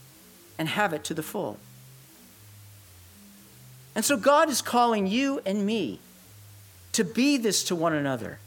and 0.59 0.69
have 0.69 0.93
it 0.93 1.05
to 1.05 1.15
the 1.15 1.23
full. 1.23 1.59
And 3.97 4.05
so 4.05 4.19
God 4.19 4.51
is 4.51 4.61
calling 4.61 5.07
you 5.07 5.41
and 5.47 5.65
me 5.65 6.01
to 6.93 7.03
be 7.03 7.39
this 7.39 7.65
to 7.65 7.75
one 7.75 7.95
another. 7.95 8.39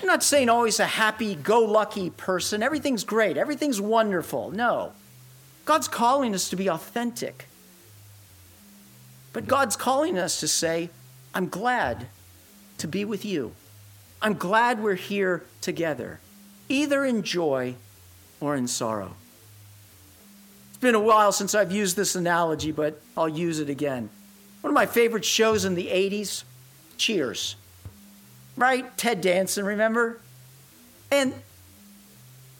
I'm 0.00 0.06
not 0.06 0.24
saying 0.24 0.48
always 0.48 0.80
a 0.80 0.86
happy 0.86 1.34
go 1.34 1.60
lucky 1.60 2.08
person. 2.08 2.62
Everything's 2.62 3.04
great, 3.04 3.36
everything's 3.36 3.80
wonderful. 3.80 4.50
No. 4.50 4.92
God's 5.66 5.88
calling 5.88 6.34
us 6.34 6.48
to 6.48 6.56
be 6.56 6.68
authentic. 6.68 7.46
But 9.34 9.46
God's 9.46 9.76
calling 9.76 10.18
us 10.18 10.40
to 10.40 10.48
say, 10.48 10.88
I'm 11.34 11.48
glad 11.48 12.06
to 12.78 12.88
be 12.88 13.04
with 13.04 13.26
you. 13.26 13.52
I'm 14.22 14.34
glad 14.34 14.82
we're 14.82 14.94
here 14.94 15.44
together, 15.60 16.18
either 16.68 17.04
in 17.04 17.22
joy 17.22 17.74
or 18.40 18.56
in 18.56 18.68
sorrow. 18.68 19.16
Been 20.82 20.94
a 20.94 21.00
while 21.00 21.32
since 21.32 21.54
I've 21.54 21.72
used 21.72 21.96
this 21.96 22.14
analogy, 22.14 22.72
but 22.72 23.00
I'll 23.16 23.28
use 23.28 23.58
it 23.58 23.70
again. 23.70 24.10
One 24.60 24.70
of 24.70 24.74
my 24.74 24.84
favorite 24.84 25.24
shows 25.24 25.64
in 25.64 25.74
the 25.74 25.86
80s, 25.86 26.44
Cheers 26.98 27.56
right? 28.56 28.96
Ted 28.96 29.20
Danson, 29.20 29.64
remember? 29.64 30.20
And 31.10 31.34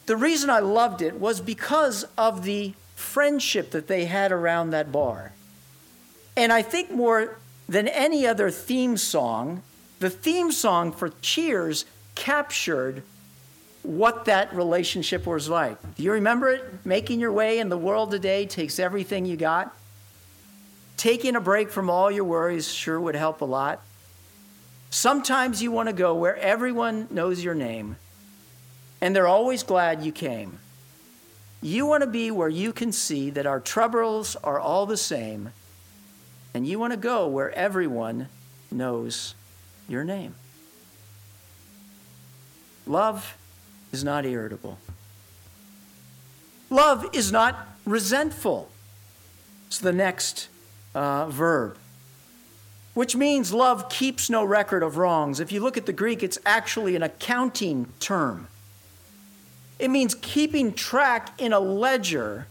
the 0.06 0.16
reason 0.16 0.50
I 0.50 0.60
loved 0.60 1.02
it 1.02 1.18
was 1.18 1.40
because 1.40 2.04
of 2.16 2.44
the 2.44 2.74
friendship 2.94 3.70
that 3.70 3.88
they 3.88 4.06
had 4.06 4.32
around 4.32 4.70
that 4.70 4.92
bar. 4.92 5.32
And 6.36 6.52
I 6.52 6.62
think 6.62 6.90
more 6.90 7.36
than 7.68 7.88
any 7.88 8.26
other 8.26 8.50
theme 8.50 8.96
song, 8.96 9.62
the 10.00 10.10
theme 10.10 10.50
song 10.50 10.92
for 10.92 11.10
Cheers 11.20 11.84
captured 12.14 13.02
what 13.82 14.26
that 14.26 14.54
relationship 14.54 15.26
was 15.26 15.48
like. 15.48 15.76
Do 15.96 16.02
you 16.02 16.12
remember 16.12 16.50
it? 16.50 16.64
Making 16.84 17.20
your 17.20 17.32
way 17.32 17.58
in 17.58 17.68
the 17.68 17.78
world 17.78 18.10
today 18.10 18.46
takes 18.46 18.78
everything 18.78 19.26
you 19.26 19.36
got. 19.36 19.74
Taking 20.96 21.34
a 21.34 21.40
break 21.40 21.70
from 21.70 21.90
all 21.90 22.10
your 22.10 22.24
worries 22.24 22.72
sure 22.72 23.00
would 23.00 23.16
help 23.16 23.40
a 23.40 23.44
lot. 23.44 23.80
Sometimes 24.90 25.62
you 25.62 25.72
want 25.72 25.88
to 25.88 25.94
go 25.94 26.14
where 26.14 26.36
everyone 26.36 27.08
knows 27.10 27.42
your 27.42 27.54
name 27.54 27.96
and 29.02 29.16
they're 29.16 29.26
always 29.26 29.64
glad 29.64 30.04
you 30.04 30.12
came. 30.12 30.60
You 31.60 31.86
want 31.86 32.02
to 32.02 32.06
be 32.06 32.30
where 32.30 32.48
you 32.48 32.72
can 32.72 32.92
see 32.92 33.30
that 33.30 33.46
our 33.46 33.58
troubles 33.58 34.36
are 34.36 34.60
all 34.60 34.86
the 34.86 34.96
same, 34.96 35.50
and 36.54 36.66
you 36.66 36.78
want 36.78 36.92
to 36.92 36.96
go 36.96 37.26
where 37.26 37.50
everyone 37.50 38.28
knows 38.70 39.34
your 39.88 40.04
name. 40.04 40.36
Love 42.86 43.36
is 43.92 44.02
not 44.02 44.24
irritable. 44.24 44.78
Love 46.70 47.06
is 47.12 47.30
not 47.30 47.68
resentful. 47.84 48.70
It's 49.66 49.78
the 49.78 49.92
next 49.92 50.48
uh, 50.94 51.28
verb, 51.28 51.76
which 52.94 53.14
means 53.14 53.52
love 53.52 53.88
keeps 53.88 54.28
no 54.28 54.44
record 54.44 54.82
of 54.82 54.96
wrongs. 54.96 55.40
If 55.40 55.52
you 55.52 55.60
look 55.60 55.76
at 55.76 55.86
the 55.86 55.92
Greek, 55.92 56.22
it's 56.22 56.38
actually 56.44 56.96
an 56.96 57.02
accounting 57.02 57.92
term. 58.00 58.48
It 59.78 59.90
means 59.90 60.14
keeping 60.14 60.72
track 60.72 61.40
in 61.40 61.52
a 61.52 61.60
ledger 61.60 62.46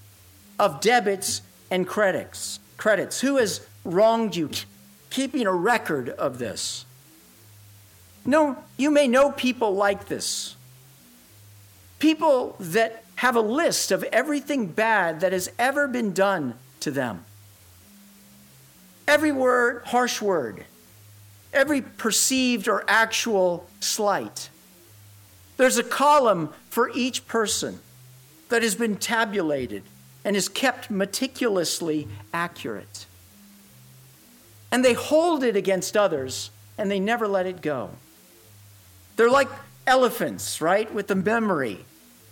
of 0.60 0.82
debits 0.82 1.42
and 1.72 1.88
credits. 1.88 2.60
Credits. 2.78 3.22
Who 3.22 3.38
has 3.38 3.66
wronged 3.84 4.36
you? 4.36 4.50
Keeping 5.10 5.48
a 5.48 5.54
record 5.54 6.10
of 6.10 6.38
this. 6.38 6.86
No, 8.26 8.58
you 8.78 8.92
may 8.92 9.08
know 9.08 9.32
people 9.32 9.74
like 9.76 10.08
this. 10.08 10.56
People 12.02 12.56
that 12.60 13.04
have 13.18 13.36
a 13.36 13.42
list 13.42 13.92
of 13.92 14.04
everything 14.06 14.66
bad 14.66 15.20
that 15.20 15.34
has 15.34 15.52
ever 15.60 15.88
been 15.88 16.14
done 16.14 16.56
to 16.80 16.90
them. 16.90 17.24
Every 19.08 19.32
word, 19.32 19.84
harsh 19.86 20.20
word, 20.20 20.66
every 21.54 21.84
perceived 21.84 22.68
or 22.68 22.84
actual 22.88 23.70
slight. 23.82 24.50
There's 25.58 25.78
a 25.78 25.84
column 25.84 26.50
for 26.72 26.90
each 26.96 27.28
person 27.28 27.82
that 28.50 28.64
has 28.64 28.74
been 28.74 28.96
tabulated 28.96 29.84
and 30.26 30.36
is 30.36 30.50
kept 30.50 30.90
meticulously 30.90 32.08
accurate. 32.34 33.06
And 34.72 34.84
they 34.84 34.94
hold 34.94 35.44
it 35.44 35.56
against 35.56 35.96
others 35.96 36.50
and 36.80 36.90
they 36.90 37.00
never 37.00 37.28
let 37.28 37.46
it 37.46 37.62
go. 37.62 37.92
They're 39.18 39.30
like 39.30 39.50
elephants, 39.86 40.62
right, 40.62 40.92
with 40.92 41.06
the 41.06 41.14
memory. 41.14 41.86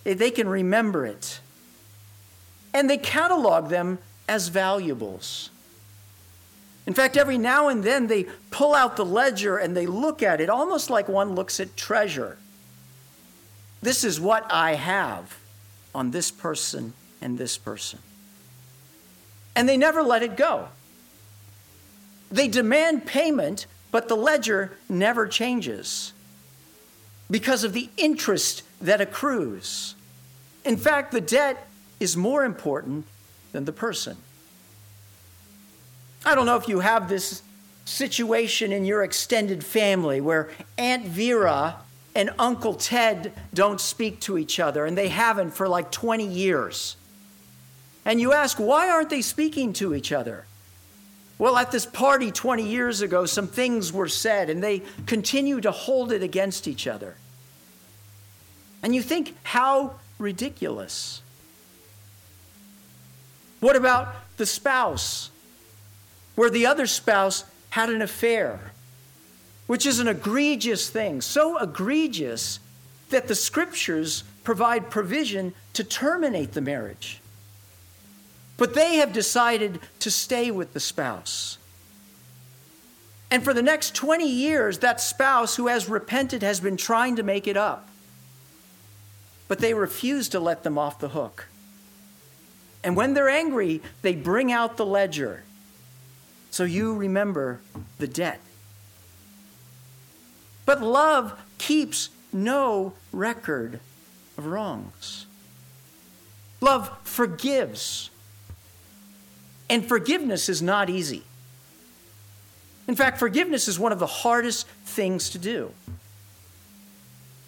Eh, 0.05 0.13
they 0.13 0.31
can 0.31 0.47
remember 0.47 1.05
it. 1.05 1.39
And 2.73 2.89
they 2.89 2.97
catalog 2.97 3.69
them 3.69 3.99
as 4.27 4.47
valuables. 4.47 5.49
In 6.85 6.93
fact, 6.93 7.17
every 7.17 7.37
now 7.37 7.67
and 7.67 7.83
then 7.83 8.07
they 8.07 8.25
pull 8.51 8.73
out 8.73 8.95
the 8.95 9.05
ledger 9.05 9.57
and 9.57 9.75
they 9.75 9.85
look 9.85 10.23
at 10.23 10.41
it 10.41 10.49
almost 10.49 10.89
like 10.89 11.07
one 11.07 11.35
looks 11.35 11.59
at 11.59 11.75
treasure. 11.77 12.37
This 13.81 14.03
is 14.03 14.19
what 14.19 14.51
I 14.51 14.75
have 14.75 15.37
on 15.93 16.11
this 16.11 16.31
person 16.31 16.93
and 17.21 17.37
this 17.37 17.57
person. 17.57 17.99
And 19.55 19.67
they 19.67 19.77
never 19.77 20.01
let 20.01 20.23
it 20.23 20.37
go. 20.37 20.69
They 22.31 22.47
demand 22.47 23.05
payment, 23.05 23.65
but 23.91 24.07
the 24.07 24.15
ledger 24.15 24.77
never 24.87 25.27
changes 25.27 26.13
because 27.29 27.63
of 27.63 27.73
the 27.73 27.89
interest 27.97 28.63
that 28.81 29.01
accrues. 29.01 29.95
In 30.65 30.77
fact, 30.77 31.11
the 31.11 31.21
debt 31.21 31.67
is 31.99 32.15
more 32.17 32.43
important 32.43 33.05
than 33.51 33.65
the 33.65 33.71
person. 33.71 34.17
I 36.25 36.35
don't 36.35 36.45
know 36.45 36.57
if 36.57 36.67
you 36.67 36.79
have 36.79 37.09
this 37.09 37.41
situation 37.85 38.71
in 38.71 38.85
your 38.85 39.03
extended 39.03 39.63
family 39.63 40.21
where 40.21 40.49
Aunt 40.77 41.05
Vera 41.05 41.77
and 42.15 42.31
Uncle 42.37 42.73
Ted 42.73 43.33
don't 43.53 43.79
speak 43.79 44.19
to 44.21 44.37
each 44.37 44.59
other, 44.59 44.85
and 44.85 44.97
they 44.97 45.07
haven't 45.07 45.51
for 45.51 45.67
like 45.67 45.91
20 45.91 46.25
years. 46.25 46.97
And 48.05 48.19
you 48.19 48.33
ask, 48.33 48.57
why 48.57 48.89
aren't 48.89 49.09
they 49.09 49.21
speaking 49.21 49.73
to 49.73 49.93
each 49.93 50.11
other? 50.11 50.45
Well, 51.39 51.55
at 51.55 51.71
this 51.71 51.85
party 51.85 52.31
20 52.31 52.63
years 52.63 53.01
ago, 53.01 53.25
some 53.25 53.47
things 53.47 53.93
were 53.93 54.09
said, 54.09 54.49
and 54.49 54.61
they 54.61 54.83
continue 55.05 55.61
to 55.61 55.71
hold 55.71 56.11
it 56.11 56.21
against 56.21 56.67
each 56.67 56.85
other. 56.85 57.15
And 58.83 58.93
you 58.93 59.01
think, 59.01 59.35
how 59.43 59.95
ridiculous. 60.19 61.21
What 63.61 63.77
about 63.77 64.13
the 64.35 64.45
spouse, 64.45 65.31
where 66.35 66.49
the 66.49 66.65
other 66.65 66.85
spouse 66.85 67.45
had 67.69 67.89
an 67.89 68.01
affair, 68.01 68.71
which 69.67 69.85
is 69.85 69.99
an 69.99 70.09
egregious 70.09 70.89
thing, 70.89 71.21
so 71.21 71.57
egregious 71.57 72.59
that 73.11 73.29
the 73.29 73.35
scriptures 73.35 74.23
provide 74.43 74.89
provision 74.89 75.53
to 75.73 75.83
terminate 75.85 76.51
the 76.51 76.61
marriage. 76.61 77.21
But 78.59 78.75
they 78.75 78.97
have 78.97 79.11
decided 79.11 79.79
to 79.99 80.11
stay 80.11 80.51
with 80.51 80.73
the 80.73 80.79
spouse. 80.79 81.57
And 83.31 83.43
for 83.43 83.53
the 83.53 83.63
next 83.63 83.95
20 83.95 84.29
years, 84.29 84.79
that 84.79 85.01
spouse 85.01 85.55
who 85.55 85.67
has 85.67 85.89
repented 85.89 86.43
has 86.43 86.59
been 86.59 86.77
trying 86.77 87.15
to 87.15 87.23
make 87.23 87.47
it 87.47 87.57
up 87.57 87.89
but 89.49 89.59
they 89.59 89.73
refuse 89.73 90.29
to 90.29 90.39
let 90.39 90.63
them 90.63 90.77
off 90.77 90.99
the 90.99 91.09
hook. 91.09 91.47
And 92.81 92.95
when 92.95 93.13
they're 93.13 93.27
angry, 93.27 93.81
they 94.03 94.15
bring 94.15 94.53
out 94.53 94.77
the 94.77 94.85
ledger. 94.85 95.43
So 96.51 96.63
you 96.63 96.95
remember 96.95 97.59
the 97.97 98.07
debt. 98.07 98.39
But 100.65 100.81
love 100.81 101.37
keeps 101.57 102.09
no 102.31 102.93
record 103.11 103.79
of 104.37 104.45
wrongs. 104.45 105.25
Love 106.61 106.95
forgives. 107.03 108.11
And 109.69 109.85
forgiveness 109.85 110.49
is 110.49 110.61
not 110.61 110.89
easy. 110.89 111.23
In 112.87 112.95
fact, 112.95 113.19
forgiveness 113.19 113.67
is 113.67 113.77
one 113.77 113.91
of 113.91 113.99
the 113.99 114.07
hardest 114.07 114.67
things 114.83 115.29
to 115.29 115.37
do. 115.37 115.71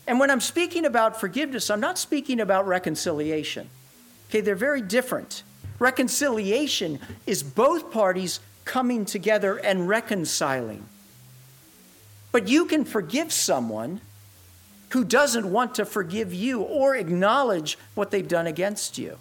And 0.05 0.19
when 0.19 0.29
I'm 0.29 0.41
speaking 0.41 0.85
about 0.85 1.19
forgiveness, 1.19 1.69
I'm 1.69 1.79
not 1.79 1.97
speaking 1.97 2.39
about 2.39 2.67
reconciliation. 2.67 3.69
Okay, 4.29 4.41
they're 4.41 4.55
very 4.55 4.81
different. 4.81 5.43
Reconciliation 5.79 6.99
is 7.25 7.41
both 7.41 7.91
parties 7.91 8.39
coming 8.65 9.03
together 9.05 9.57
and 9.57 9.87
reconciling. 9.87 10.85
But 12.31 12.47
you 12.47 12.65
can 12.65 12.85
forgive 12.85 13.31
someone 13.33 13.99
who 14.89 15.03
doesn't 15.03 15.51
want 15.51 15.75
to 15.75 15.85
forgive 15.85 16.33
you 16.33 16.61
or 16.61 16.95
acknowledge 16.95 17.77
what 17.95 18.11
they've 18.11 18.27
done 18.27 18.47
against 18.47 18.97
you. 18.97 19.17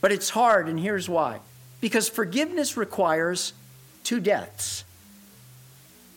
But 0.00 0.12
it's 0.12 0.30
hard, 0.30 0.68
and 0.68 0.78
here's 0.78 1.08
why 1.08 1.40
because 1.80 2.08
forgiveness 2.08 2.76
requires 2.76 3.52
two 4.02 4.20
deaths. 4.20 4.84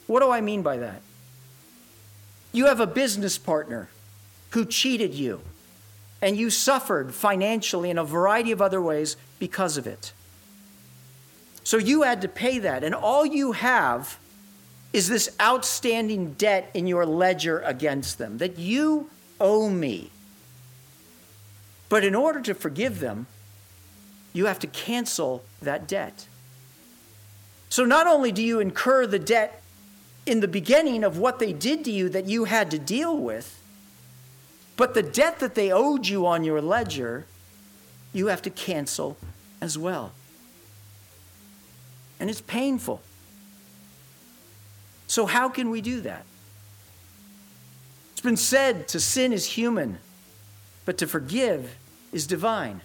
What 0.08 0.22
do 0.22 0.32
I 0.32 0.41
mean 0.41 0.62
by 0.62 0.78
that? 0.78 1.02
You 2.52 2.65
have 2.65 2.80
a 2.80 2.88
business 2.88 3.38
partner 3.38 3.89
who 4.50 4.65
cheated 4.65 5.13
you, 5.13 5.41
and 6.22 6.36
you 6.36 6.50
suffered 6.50 7.13
financially 7.13 7.89
in 7.89 7.98
a 7.98 8.04
variety 8.04 8.52
of 8.52 8.62
other 8.62 8.82
ways 8.82 9.17
because 9.39 9.78
of 9.78 9.88
it. 9.88 10.13
So 11.63 11.78
you 11.78 12.02
had 12.02 12.22
to 12.24 12.28
pay 12.28 12.60
that, 12.60 12.84
and 12.84 12.96
all 12.96 13.26
you 13.26 13.54
have 13.54 14.20
is 14.91 15.08
this 15.08 15.30
outstanding 15.39 16.34
debt 16.34 16.70
in 16.74 16.88
your 16.88 17.06
ledger 17.06 17.60
against 17.60 18.17
them 18.17 18.39
that 18.39 18.58
you 18.58 19.10
owe 19.39 19.70
me. 19.70 20.10
But 21.88 22.04
in 22.04 22.15
order 22.15 22.41
to 22.41 22.54
forgive 22.54 23.00
them, 23.00 23.28
you 24.34 24.46
have 24.46 24.60
to 24.60 24.67
cancel 24.67 25.44
that 25.62 25.88
debt. 25.88 26.28
So 27.70 27.86
not 27.86 28.08
only 28.08 28.32
do 28.32 28.44
you 28.44 28.60
incur 28.60 29.08
the 29.08 29.20
debt 29.20 29.62
in 30.26 30.39
the 30.39 30.48
beginning 30.48 31.04
of 31.04 31.17
what 31.17 31.39
they 31.39 31.54
did 31.54 31.86
to 31.86 31.91
you 31.91 32.10
that 32.10 32.26
you 32.26 32.46
had 32.46 32.72
to 32.72 32.80
deal 32.80 33.17
with, 33.17 33.60
but 34.78 34.94
the 34.94 35.04
debt 35.04 35.39
that 35.39 35.56
they 35.56 35.72
owed 35.72 36.08
you 36.08 36.26
on 36.26 36.44
your 36.44 36.62
ledger, 36.62 37.26
you 38.13 38.28
have 38.28 38.41
to 38.44 38.50
cancel 38.50 39.17
as 39.62 39.78
well. 39.78 40.12
And 42.20 42.30
it's 42.30 42.41
painful. 42.41 43.02
So, 45.08 45.26
how 45.26 45.50
can 45.50 45.70
we 45.70 45.82
do 45.82 46.02
that? 46.02 46.26
It's 48.12 48.22
been 48.22 48.38
said 48.38 48.88
to 48.89 49.00
sin 49.00 49.34
is 49.34 49.46
human, 49.46 49.98
but 50.86 50.98
to 51.00 51.08
forgive 51.08 51.76
is 52.12 52.28
divine. 52.28 52.82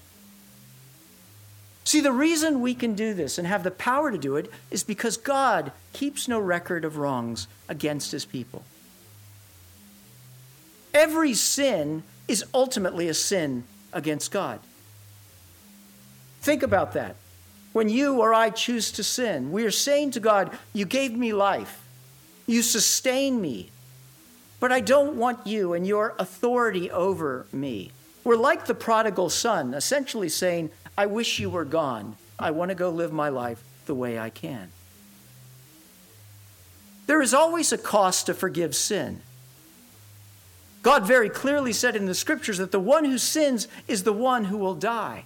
See, 1.86 2.00
the 2.00 2.10
reason 2.10 2.60
we 2.60 2.74
can 2.74 2.94
do 2.94 3.14
this 3.14 3.38
and 3.38 3.46
have 3.46 3.62
the 3.62 3.70
power 3.70 4.10
to 4.10 4.18
do 4.18 4.34
it 4.34 4.50
is 4.72 4.82
because 4.82 5.16
God 5.16 5.70
keeps 5.92 6.26
no 6.26 6.40
record 6.40 6.84
of 6.84 6.96
wrongs 6.96 7.46
against 7.68 8.10
his 8.10 8.24
people. 8.24 8.64
Every 10.92 11.32
sin 11.32 12.02
is 12.26 12.44
ultimately 12.52 13.06
a 13.06 13.14
sin 13.14 13.62
against 13.92 14.32
God. 14.32 14.58
Think 16.40 16.64
about 16.64 16.92
that. 16.94 17.14
When 17.72 17.88
you 17.88 18.20
or 18.20 18.34
I 18.34 18.50
choose 18.50 18.90
to 18.92 19.04
sin, 19.04 19.52
we 19.52 19.64
are 19.64 19.70
saying 19.70 20.10
to 20.12 20.20
God, 20.20 20.58
You 20.72 20.86
gave 20.86 21.12
me 21.12 21.32
life, 21.32 21.86
you 22.48 22.62
sustain 22.62 23.40
me, 23.40 23.70
but 24.58 24.72
I 24.72 24.80
don't 24.80 25.14
want 25.14 25.46
you 25.46 25.72
and 25.72 25.86
your 25.86 26.16
authority 26.18 26.90
over 26.90 27.46
me. 27.52 27.92
We're 28.26 28.34
like 28.34 28.66
the 28.66 28.74
prodigal 28.74 29.30
son, 29.30 29.72
essentially 29.72 30.28
saying, 30.28 30.70
I 30.98 31.06
wish 31.06 31.38
you 31.38 31.48
were 31.48 31.64
gone. 31.64 32.16
I 32.40 32.50
want 32.50 32.70
to 32.70 32.74
go 32.74 32.90
live 32.90 33.12
my 33.12 33.28
life 33.28 33.62
the 33.86 33.94
way 33.94 34.18
I 34.18 34.30
can. 34.30 34.72
There 37.06 37.22
is 37.22 37.32
always 37.32 37.72
a 37.72 37.78
cost 37.78 38.26
to 38.26 38.34
forgive 38.34 38.74
sin. 38.74 39.20
God 40.82 41.06
very 41.06 41.30
clearly 41.30 41.72
said 41.72 41.94
in 41.94 42.06
the 42.06 42.16
scriptures 42.16 42.58
that 42.58 42.72
the 42.72 42.80
one 42.80 43.04
who 43.04 43.16
sins 43.16 43.68
is 43.86 44.02
the 44.02 44.12
one 44.12 44.46
who 44.46 44.56
will 44.56 44.74
die. 44.74 45.22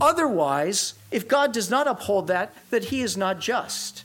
Otherwise, 0.00 0.94
if 1.10 1.28
God 1.28 1.52
does 1.52 1.68
not 1.68 1.86
uphold 1.86 2.26
that, 2.28 2.54
that 2.70 2.84
he 2.84 3.02
is 3.02 3.18
not 3.18 3.38
just. 3.38 4.04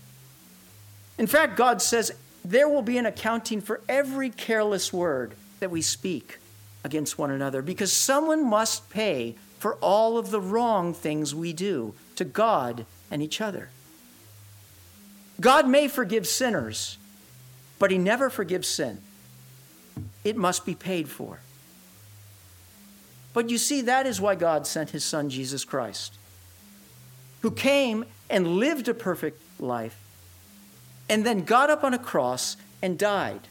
In 1.17 1.25
fact, 1.25 1.55
God 1.55 1.81
says 1.81 2.11
there 2.43 2.67
will 2.67 2.81
be 2.81 2.97
an 2.97 3.05
accounting 3.05 3.61
for 3.61 3.79
every 3.87 4.29
careless 4.29 4.91
word 4.91 5.35
that 5.61 5.71
we 5.71 5.81
speak 5.81 6.39
against 6.83 7.17
one 7.17 7.31
another 7.31 7.61
because 7.61 7.91
someone 7.91 8.47
must 8.47 8.89
pay 8.89 9.35
for 9.57 9.75
all 9.75 10.17
of 10.17 10.31
the 10.31 10.39
wrong 10.39 10.93
things 10.93 11.35
we 11.35 11.53
do 11.53 11.93
to 12.15 12.23
God 12.23 12.85
and 13.11 13.21
each 13.21 13.41
other. 13.41 13.69
God 15.41 15.67
may 15.67 15.87
forgive 15.87 16.27
sinners, 16.27 16.97
but 17.77 17.91
he 17.91 17.97
never 17.97 18.29
forgives 18.29 18.67
sin. 18.67 18.99
It 20.23 20.35
must 20.35 20.65
be 20.65 20.75
paid 20.75 21.09
for. 21.09 21.39
But 23.33 23.49
you 23.49 23.57
see, 23.57 23.81
that 23.81 24.05
is 24.05 24.19
why 24.19 24.35
God 24.35 24.65
sent 24.65 24.89
his 24.89 25.03
son, 25.03 25.29
Jesus 25.29 25.63
Christ, 25.63 26.13
who 27.41 27.51
came 27.51 28.05
and 28.29 28.57
lived 28.57 28.87
a 28.87 28.93
perfect 28.93 29.41
life 29.59 29.97
and 31.09 31.25
then 31.25 31.43
got 31.43 31.69
up 31.69 31.83
on 31.83 31.93
a 31.93 31.99
cross 31.99 32.57
and 32.81 32.97
died 32.97 33.41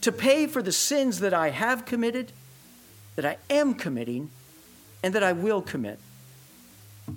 to 0.00 0.12
pay 0.12 0.46
for 0.46 0.62
the 0.62 0.72
sins 0.72 1.20
that 1.20 1.34
I 1.34 1.50
have 1.50 1.84
committed, 1.84 2.32
that 3.16 3.24
I 3.24 3.36
am 3.48 3.74
committing, 3.74 4.30
and 5.02 5.14
that 5.14 5.22
I 5.22 5.32
will 5.32 5.62
commit. 5.62 5.98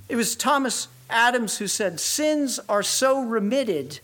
It 0.10 0.16
was 0.16 0.36
Thomas 0.36 0.88
Adams 1.10 1.58
who 1.58 1.68
said, 1.68 2.00
Sins 2.00 2.60
are 2.68 2.84
so 2.84 3.24
remitted, 3.24 4.00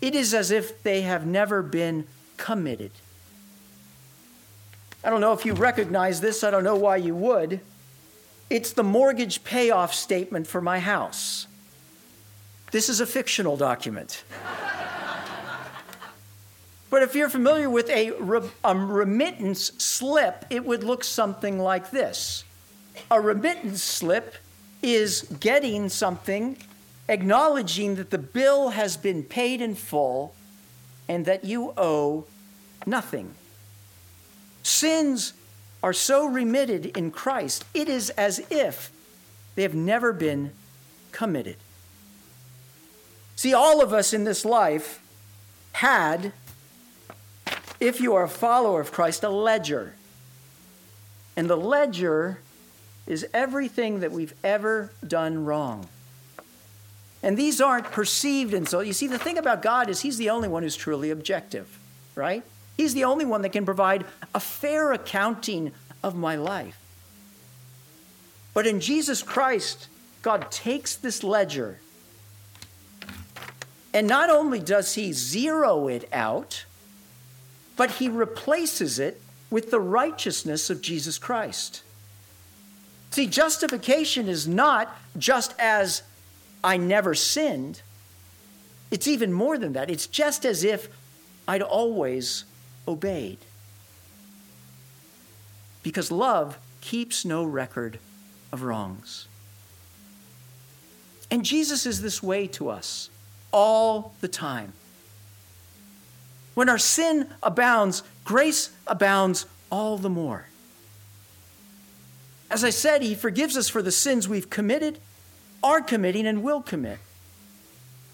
it 0.00 0.14
is 0.14 0.34
as 0.34 0.50
if 0.50 0.82
they 0.82 1.02
have 1.02 1.26
never 1.26 1.62
been 1.62 2.06
committed. 2.36 2.90
I 5.04 5.10
don't 5.10 5.20
know 5.20 5.32
if 5.32 5.44
you 5.44 5.54
recognize 5.54 6.20
this, 6.20 6.44
I 6.44 6.50
don't 6.50 6.64
know 6.64 6.76
why 6.76 6.96
you 6.96 7.14
would. 7.14 7.60
It's 8.50 8.72
the 8.72 8.84
mortgage 8.84 9.44
payoff 9.44 9.94
statement 9.94 10.46
for 10.46 10.60
my 10.60 10.78
house. 10.78 11.46
This 12.70 12.88
is 12.88 13.00
a 13.00 13.06
fictional 13.06 13.56
document. 13.56 14.24
But 16.92 17.02
if 17.02 17.14
you're 17.14 17.30
familiar 17.30 17.70
with 17.70 17.88
a, 17.88 18.12
a, 18.62 18.76
remittance 18.76 19.72
slip, 19.78 20.44
it 20.50 20.62
would 20.66 20.84
look 20.84 21.02
something 21.02 21.58
like 21.58 21.90
this. 21.90 22.44
A 23.10 23.18
remittance 23.18 23.82
slip 23.82 24.34
is 24.82 25.22
getting 25.40 25.88
something, 25.88 26.58
acknowledging 27.08 27.94
that 27.94 28.10
the 28.10 28.18
bill 28.18 28.68
has 28.68 28.98
been 28.98 29.22
paid 29.22 29.62
in 29.62 29.74
full 29.74 30.34
and 31.08 31.24
that 31.24 31.46
you 31.46 31.72
owe 31.78 32.26
nothing. 32.84 33.36
Sins 34.62 35.32
are 35.82 35.94
so 35.94 36.26
remitted 36.26 36.94
in 36.94 37.10
Christ, 37.10 37.64
it 37.72 37.88
is 37.88 38.10
as 38.10 38.44
if 38.50 38.92
they 39.54 39.62
have 39.62 39.74
never 39.74 40.12
been 40.12 40.52
committed. 41.10 41.56
See, 43.34 43.54
all 43.54 43.80
of 43.80 43.94
us 43.94 44.12
in 44.12 44.24
this 44.24 44.44
life 44.44 45.02
had, 45.72 46.34
if 47.82 48.00
you 48.00 48.14
are 48.14 48.22
a 48.22 48.28
follower 48.28 48.80
of 48.80 48.92
Christ, 48.92 49.24
a 49.24 49.28
ledger. 49.28 49.94
And 51.36 51.50
the 51.50 51.56
ledger 51.56 52.38
is 53.08 53.26
everything 53.34 54.00
that 54.00 54.12
we've 54.12 54.34
ever 54.44 54.92
done 55.06 55.44
wrong. 55.44 55.88
And 57.24 57.36
these 57.36 57.60
aren't 57.60 57.86
perceived 57.86 58.54
and 58.54 58.68
so 58.68 58.80
you 58.80 58.92
see 58.92 59.08
the 59.08 59.18
thing 59.18 59.36
about 59.36 59.62
God 59.62 59.88
is 59.88 60.00
he's 60.00 60.16
the 60.16 60.30
only 60.30 60.48
one 60.48 60.62
who's 60.62 60.76
truly 60.76 61.10
objective, 61.10 61.78
right? 62.14 62.44
He's 62.76 62.94
the 62.94 63.04
only 63.04 63.24
one 63.24 63.42
that 63.42 63.50
can 63.50 63.64
provide 63.64 64.04
a 64.34 64.40
fair 64.40 64.92
accounting 64.92 65.72
of 66.02 66.14
my 66.14 66.36
life. 66.36 66.78
But 68.54 68.66
in 68.66 68.80
Jesus 68.80 69.22
Christ, 69.22 69.88
God 70.22 70.50
takes 70.52 70.94
this 70.94 71.24
ledger 71.24 71.80
and 73.92 74.06
not 74.06 74.30
only 74.30 74.60
does 74.60 74.94
he 74.94 75.12
zero 75.12 75.88
it 75.88 76.08
out, 76.12 76.64
but 77.76 77.92
he 77.92 78.08
replaces 78.08 78.98
it 78.98 79.20
with 79.50 79.70
the 79.70 79.80
righteousness 79.80 80.70
of 80.70 80.80
Jesus 80.80 81.18
Christ. 81.18 81.82
See, 83.10 83.26
justification 83.26 84.28
is 84.28 84.48
not 84.48 84.96
just 85.18 85.54
as 85.58 86.02
I 86.64 86.76
never 86.76 87.14
sinned, 87.14 87.82
it's 88.90 89.06
even 89.06 89.32
more 89.32 89.58
than 89.58 89.72
that. 89.74 89.90
It's 89.90 90.06
just 90.06 90.44
as 90.44 90.64
if 90.64 90.88
I'd 91.46 91.62
always 91.62 92.44
obeyed. 92.86 93.38
Because 95.82 96.10
love 96.10 96.58
keeps 96.80 97.24
no 97.24 97.44
record 97.44 97.98
of 98.52 98.62
wrongs. 98.62 99.26
And 101.30 101.44
Jesus 101.44 101.86
is 101.86 102.02
this 102.02 102.22
way 102.22 102.46
to 102.48 102.68
us 102.68 103.08
all 103.52 104.14
the 104.20 104.28
time. 104.28 104.74
When 106.54 106.68
our 106.68 106.78
sin 106.78 107.28
abounds, 107.42 108.02
grace 108.24 108.70
abounds 108.86 109.46
all 109.70 109.96
the 109.98 110.10
more. 110.10 110.46
As 112.50 112.62
I 112.62 112.70
said, 112.70 113.02
He 113.02 113.14
forgives 113.14 113.56
us 113.56 113.68
for 113.68 113.80
the 113.80 113.90
sins 113.90 114.28
we've 114.28 114.50
committed, 114.50 114.98
are 115.62 115.80
committing, 115.80 116.26
and 116.26 116.42
will 116.42 116.60
commit. 116.60 116.98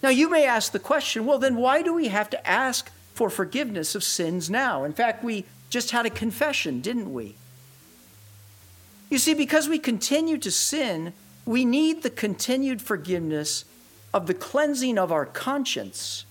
Now, 0.03 0.11
you 0.11 0.31
may 0.31 0.47
ask 0.47 0.71
the 0.71 0.79
question 0.79 1.27
well, 1.27 1.39
then 1.39 1.57
why 1.57 1.83
do 1.83 1.93
we 1.93 2.09
have 2.09 2.31
to 2.31 2.49
ask 2.49 2.91
for 3.15 3.31
forgiveness 3.31 3.95
of 3.95 4.05
sins 4.05 4.49
now? 4.49 4.85
In 4.85 4.93
fact, 4.93 5.25
we 5.25 5.45
just 5.71 5.91
had 5.91 6.07
a 6.07 6.11
confession, 6.11 6.81
didn't 6.81 7.13
we? 7.13 7.35
You 9.11 9.19
see, 9.19 9.35
because 9.35 9.69
we 9.69 9.79
continue 9.79 10.39
to 10.39 10.51
sin, 10.51 11.13
we 11.45 11.65
need 11.65 12.03
the 12.03 12.11
continued 12.11 12.81
forgiveness 12.81 13.65
of 14.15 14.27
the 14.27 14.35
cleansing 14.35 14.99
of 14.99 15.11
our 15.11 15.27
conscience. 15.27 16.25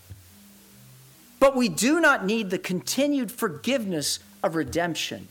But 1.40 1.56
we 1.56 1.70
do 1.70 2.00
not 2.00 2.26
need 2.26 2.50
the 2.50 2.58
continued 2.58 3.32
forgiveness 3.32 4.20
of 4.44 4.56
redemption. 4.56 5.28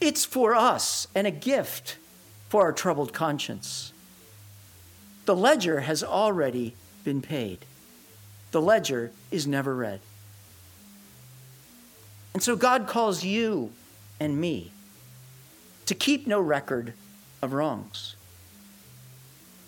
It's 0.00 0.24
for 0.24 0.54
us 0.54 1.08
and 1.14 1.26
a 1.26 1.30
gift 1.30 1.96
for 2.48 2.62
our 2.62 2.72
troubled 2.72 3.12
conscience. 3.12 3.92
The 5.24 5.34
ledger 5.34 5.80
has 5.80 6.04
already 6.04 6.74
been 7.04 7.22
paid. 7.22 7.64
The 8.50 8.60
ledger 8.60 9.12
is 9.30 9.46
never 9.46 9.74
read. 9.74 10.00
And 12.34 12.42
so 12.42 12.56
God 12.56 12.86
calls 12.86 13.24
you 13.24 13.72
and 14.20 14.40
me 14.40 14.72
to 15.86 15.94
keep 15.94 16.26
no 16.26 16.40
record 16.40 16.92
of 17.40 17.52
wrongs. 17.52 18.16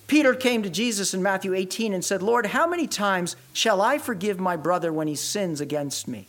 Peter 0.06 0.34
came 0.34 0.62
to 0.62 0.70
Jesus 0.70 1.14
in 1.14 1.22
Matthew 1.22 1.54
18 1.54 1.92
and 1.92 2.04
said, 2.04 2.22
Lord, 2.22 2.46
how 2.46 2.66
many 2.66 2.86
times 2.86 3.34
shall 3.52 3.82
I 3.82 3.98
forgive 3.98 4.38
my 4.38 4.56
brother 4.56 4.92
when 4.92 5.08
he 5.08 5.16
sins 5.16 5.60
against 5.60 6.06
me? 6.06 6.26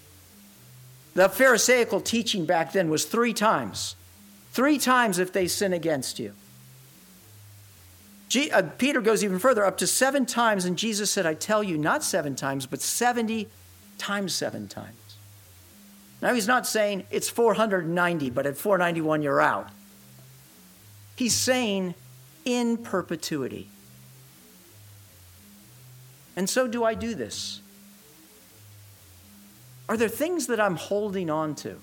The 1.14 1.30
Pharisaical 1.30 2.02
teaching 2.02 2.46
back 2.46 2.74
then 2.74 2.90
was 2.90 3.06
three 3.06 3.34
times. 3.34 3.96
Three 4.52 4.78
times 4.80 5.20
if 5.20 5.32
they 5.32 5.48
sin 5.48 5.74
against 5.74 6.18
you. 6.20 6.34
Uh, 8.52 8.64
Peter 8.78 9.00
goes 9.00 9.24
even 9.24 9.40
further, 9.40 9.64
up 9.64 9.78
to 9.78 9.88
seven 9.88 10.26
times, 10.26 10.66
and 10.66 10.78
Jesus 10.78 11.10
said, 11.12 11.26
I 11.26 11.34
tell 11.34 11.64
you, 11.64 11.78
not 11.78 12.04
seven 12.04 12.36
times, 12.36 12.66
but 12.66 12.82
70 12.82 13.48
times 13.98 14.34
seven 14.34 14.68
times. 14.68 14.98
Now, 16.22 16.34
he's 16.34 16.48
not 16.48 16.68
saying 16.68 17.06
it's 17.12 17.30
490, 17.30 18.32
but 18.32 18.46
at 18.46 18.58
491, 18.58 19.22
you're 19.22 19.40
out. 19.40 19.70
He's 21.16 21.36
saying 21.36 21.96
in 22.48 22.78
perpetuity. 22.78 23.68
And 26.38 26.50
so 26.50 26.66
do 26.66 26.86
I 26.86 26.94
do 26.94 27.14
this. 27.14 27.60
Are 29.90 29.98
there 29.98 30.08
things 30.08 30.48
that 30.48 30.60
I'm 30.60 30.78
holding 30.78 31.30
on 31.30 31.56
to 31.56 31.76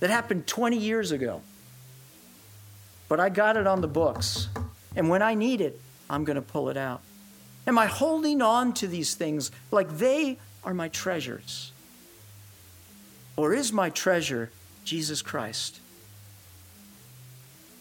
that 0.00 0.10
happened 0.10 0.48
20 0.48 0.76
years 0.76 1.12
ago? 1.12 1.42
But 3.08 3.20
I 3.20 3.28
got 3.28 3.56
it 3.56 3.68
on 3.68 3.82
the 3.82 3.88
books. 3.88 4.48
And 4.96 5.08
when 5.08 5.22
I 5.22 5.34
need 5.34 5.60
it, 5.60 5.80
I'm 6.10 6.24
going 6.24 6.34
to 6.34 6.42
pull 6.42 6.68
it 6.68 6.76
out. 6.76 7.02
Am 7.68 7.78
I 7.78 7.86
holding 7.86 8.42
on 8.42 8.74
to 8.74 8.88
these 8.88 9.14
things 9.14 9.52
like 9.70 9.98
they 9.98 10.38
are 10.64 10.74
my 10.74 10.88
treasures? 10.88 11.70
Or 13.36 13.54
is 13.54 13.72
my 13.72 13.90
treasure 13.90 14.50
Jesus 14.84 15.22
Christ? 15.22 15.78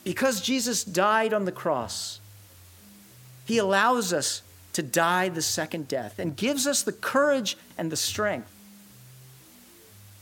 Because 0.06 0.40
Jesus 0.40 0.86
died 0.86 1.34
on 1.34 1.44
the 1.44 1.52
cross, 1.52 2.22
he 3.46 3.58
allows 3.58 4.14
us 4.14 4.44
to 4.74 4.84
die 4.84 5.28
the 5.30 5.42
second 5.42 5.88
death 5.88 6.20
and 6.20 6.38
gives 6.38 6.66
us 6.66 6.84
the 6.84 6.94
courage 6.94 7.58
and 7.78 7.92
the 7.92 7.98
strength. 7.98 8.52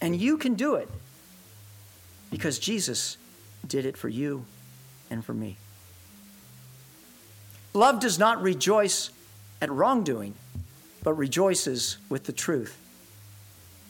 And 0.02 0.16
you 0.16 0.38
can 0.38 0.56
do 0.56 0.76
it 0.76 0.90
because 2.32 2.58
Jesus 2.58 3.18
did 3.68 3.86
it 3.86 3.98
for 3.98 4.10
you 4.10 4.46
and 5.12 5.24
for 5.24 5.34
me. 5.34 5.58
Love 7.74 8.00
does 8.00 8.18
not 8.18 8.42
rejoice 8.42 9.10
at 9.62 9.72
wrongdoing, 9.72 10.34
but 11.04 11.14
rejoices 11.14 11.98
with 12.10 12.24
the 12.24 12.32
truth. 12.32 12.78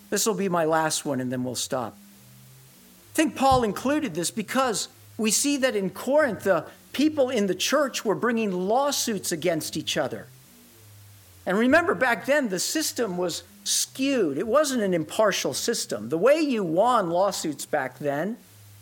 This 0.09 0.25
will 0.25 0.35
be 0.35 0.49
my 0.49 0.65
last 0.65 1.05
one, 1.05 1.19
and 1.19 1.31
then 1.31 1.43
we'll 1.43 1.55
stop. 1.55 1.97
I 3.11 3.15
think 3.15 3.35
Paul 3.35 3.63
included 3.63 4.13
this 4.15 4.31
because 4.31 4.87
We 5.17 5.31
see 5.31 5.57
that 5.57 5.75
in 5.75 5.89
Corinth, 5.89 6.43
the 6.43 6.65
people 6.91 7.29
in 7.29 7.47
the 7.47 7.55
church 7.55 8.03
were 8.03 8.15
bringing 8.15 8.51
lawsuits 8.51 9.31
against 9.31 9.77
each 9.77 9.97
other. 9.97 10.27
And 11.45 11.57
remember, 11.57 11.93
back 11.93 12.25
then, 12.25 12.49
the 12.49 12.59
system 12.59 13.17
was 13.17 13.43
skewed. 13.63 14.37
It 14.37 14.47
wasn't 14.47 14.83
an 14.83 14.93
impartial 14.93 15.53
system. 15.53 16.09
The 16.09 16.17
way 16.17 16.39
you 16.39 16.63
won 16.63 17.09
lawsuits 17.09 17.65
back 17.65 17.99
then 17.99 18.37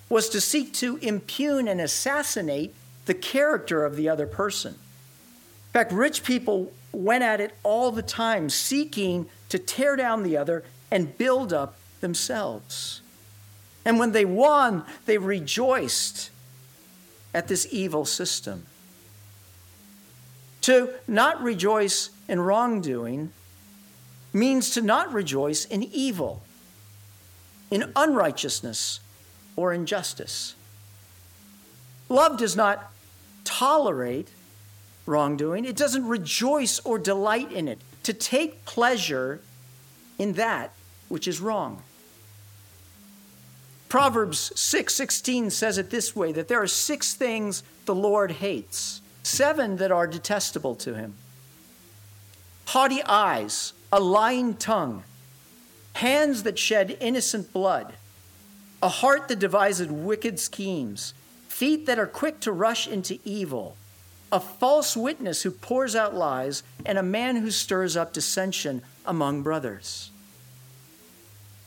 was 0.09 0.29
to 0.29 0.41
seek 0.41 0.73
to 0.73 0.97
impugn 0.97 1.67
and 1.67 1.81
assassinate 1.81 2.75
the 3.05 3.13
character 3.13 3.83
of 3.83 3.95
the 3.95 4.09
other 4.09 4.27
person. 4.27 4.73
In 4.73 5.73
fact, 5.73 5.91
rich 5.91 6.23
people 6.23 6.71
went 6.91 7.23
at 7.23 7.39
it 7.39 7.55
all 7.63 7.91
the 7.91 8.01
time, 8.01 8.49
seeking 8.49 9.27
to 9.49 9.57
tear 9.57 9.95
down 9.95 10.23
the 10.23 10.37
other 10.37 10.63
and 10.91 11.17
build 11.17 11.53
up 11.53 11.77
themselves. 12.01 13.00
And 13.83 13.99
when 13.99 14.11
they 14.11 14.25
won, 14.25 14.83
they 15.05 15.17
rejoiced 15.17 16.29
at 17.33 17.47
this 17.47 17.67
evil 17.71 18.05
system. 18.05 18.65
To 20.61 20.89
not 21.07 21.41
rejoice 21.41 22.11
in 22.27 22.39
wrongdoing 22.39 23.31
means 24.33 24.69
to 24.71 24.81
not 24.81 25.11
rejoice 25.11 25.65
in 25.65 25.83
evil, 25.83 26.43
in 27.71 27.91
unrighteousness, 27.95 28.99
or 29.55 29.73
injustice. 29.73 30.55
Love 32.09 32.37
does 32.37 32.55
not 32.55 32.91
tolerate 33.43 34.29
wrongdoing, 35.05 35.65
it 35.65 35.75
doesn't 35.75 36.07
rejoice 36.07 36.79
or 36.79 36.99
delight 36.99 37.51
in 37.51 37.67
it, 37.67 37.79
to 38.03 38.13
take 38.13 38.63
pleasure 38.65 39.41
in 40.19 40.33
that 40.33 40.71
which 41.09 41.27
is 41.27 41.41
wrong. 41.41 41.81
Proverbs 43.91 44.53
6:16 44.55 45.51
6, 45.51 45.53
says 45.53 45.77
it 45.77 45.89
this 45.89 46.15
way 46.15 46.31
that 46.31 46.47
there 46.47 46.61
are 46.61 46.65
six 46.65 47.13
things 47.13 47.61
the 47.83 47.93
Lord 47.93 48.31
hates, 48.31 49.01
seven 49.21 49.75
that 49.75 49.91
are 49.91 50.07
detestable 50.07 50.75
to 50.75 50.93
him. 50.93 51.15
Haughty 52.67 53.03
eyes, 53.03 53.73
a 53.91 53.99
lying 53.99 54.53
tongue, 54.53 55.03
hands 55.95 56.43
that 56.43 56.57
shed 56.57 56.95
innocent 57.01 57.51
blood, 57.51 57.95
a 58.81 58.87
heart 58.87 59.27
that 59.27 59.39
devises 59.39 59.89
wicked 59.89 60.39
schemes, 60.39 61.13
feet 61.49 61.85
that 61.85 61.99
are 61.99 62.07
quick 62.07 62.39
to 62.39 62.53
rush 62.53 62.87
into 62.87 63.19
evil, 63.25 63.75
a 64.31 64.39
false 64.39 64.95
witness 64.95 65.41
who 65.41 65.51
pours 65.51 65.97
out 65.97 66.15
lies, 66.15 66.63
and 66.85 66.97
a 66.97 67.03
man 67.03 67.35
who 67.35 67.51
stirs 67.51 67.97
up 67.97 68.13
dissension 68.13 68.83
among 69.05 69.43
brothers. 69.43 70.11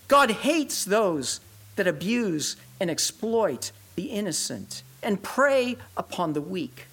God 0.08 0.30
hates 0.30 0.86
those 0.86 1.40
that 1.76 1.86
abuse 1.86 2.56
and 2.80 2.90
exploit 2.90 3.72
the 3.96 4.06
innocent 4.06 4.82
and 5.02 5.22
prey 5.22 5.76
upon 5.96 6.32
the 6.32 6.40
weak. 6.40 6.86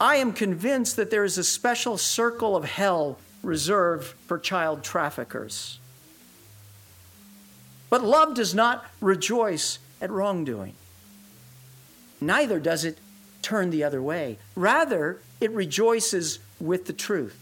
I 0.00 0.16
am 0.16 0.32
convinced 0.32 0.96
that 0.96 1.10
there 1.10 1.24
is 1.24 1.38
a 1.38 1.44
special 1.44 1.96
circle 1.96 2.56
of 2.56 2.64
hell 2.64 3.18
reserved 3.42 4.14
for 4.26 4.38
child 4.38 4.82
traffickers. 4.82 5.78
But 7.90 8.02
love 8.02 8.34
does 8.34 8.54
not 8.54 8.84
rejoice 9.00 9.78
at 10.00 10.10
wrongdoing. 10.10 10.74
Neither 12.20 12.58
does 12.58 12.84
it 12.84 12.98
turn 13.40 13.70
the 13.70 13.84
other 13.84 14.02
way. 14.02 14.38
Rather, 14.56 15.18
it 15.40 15.50
rejoices 15.52 16.38
with 16.58 16.86
the 16.86 16.92
truth. 16.92 17.38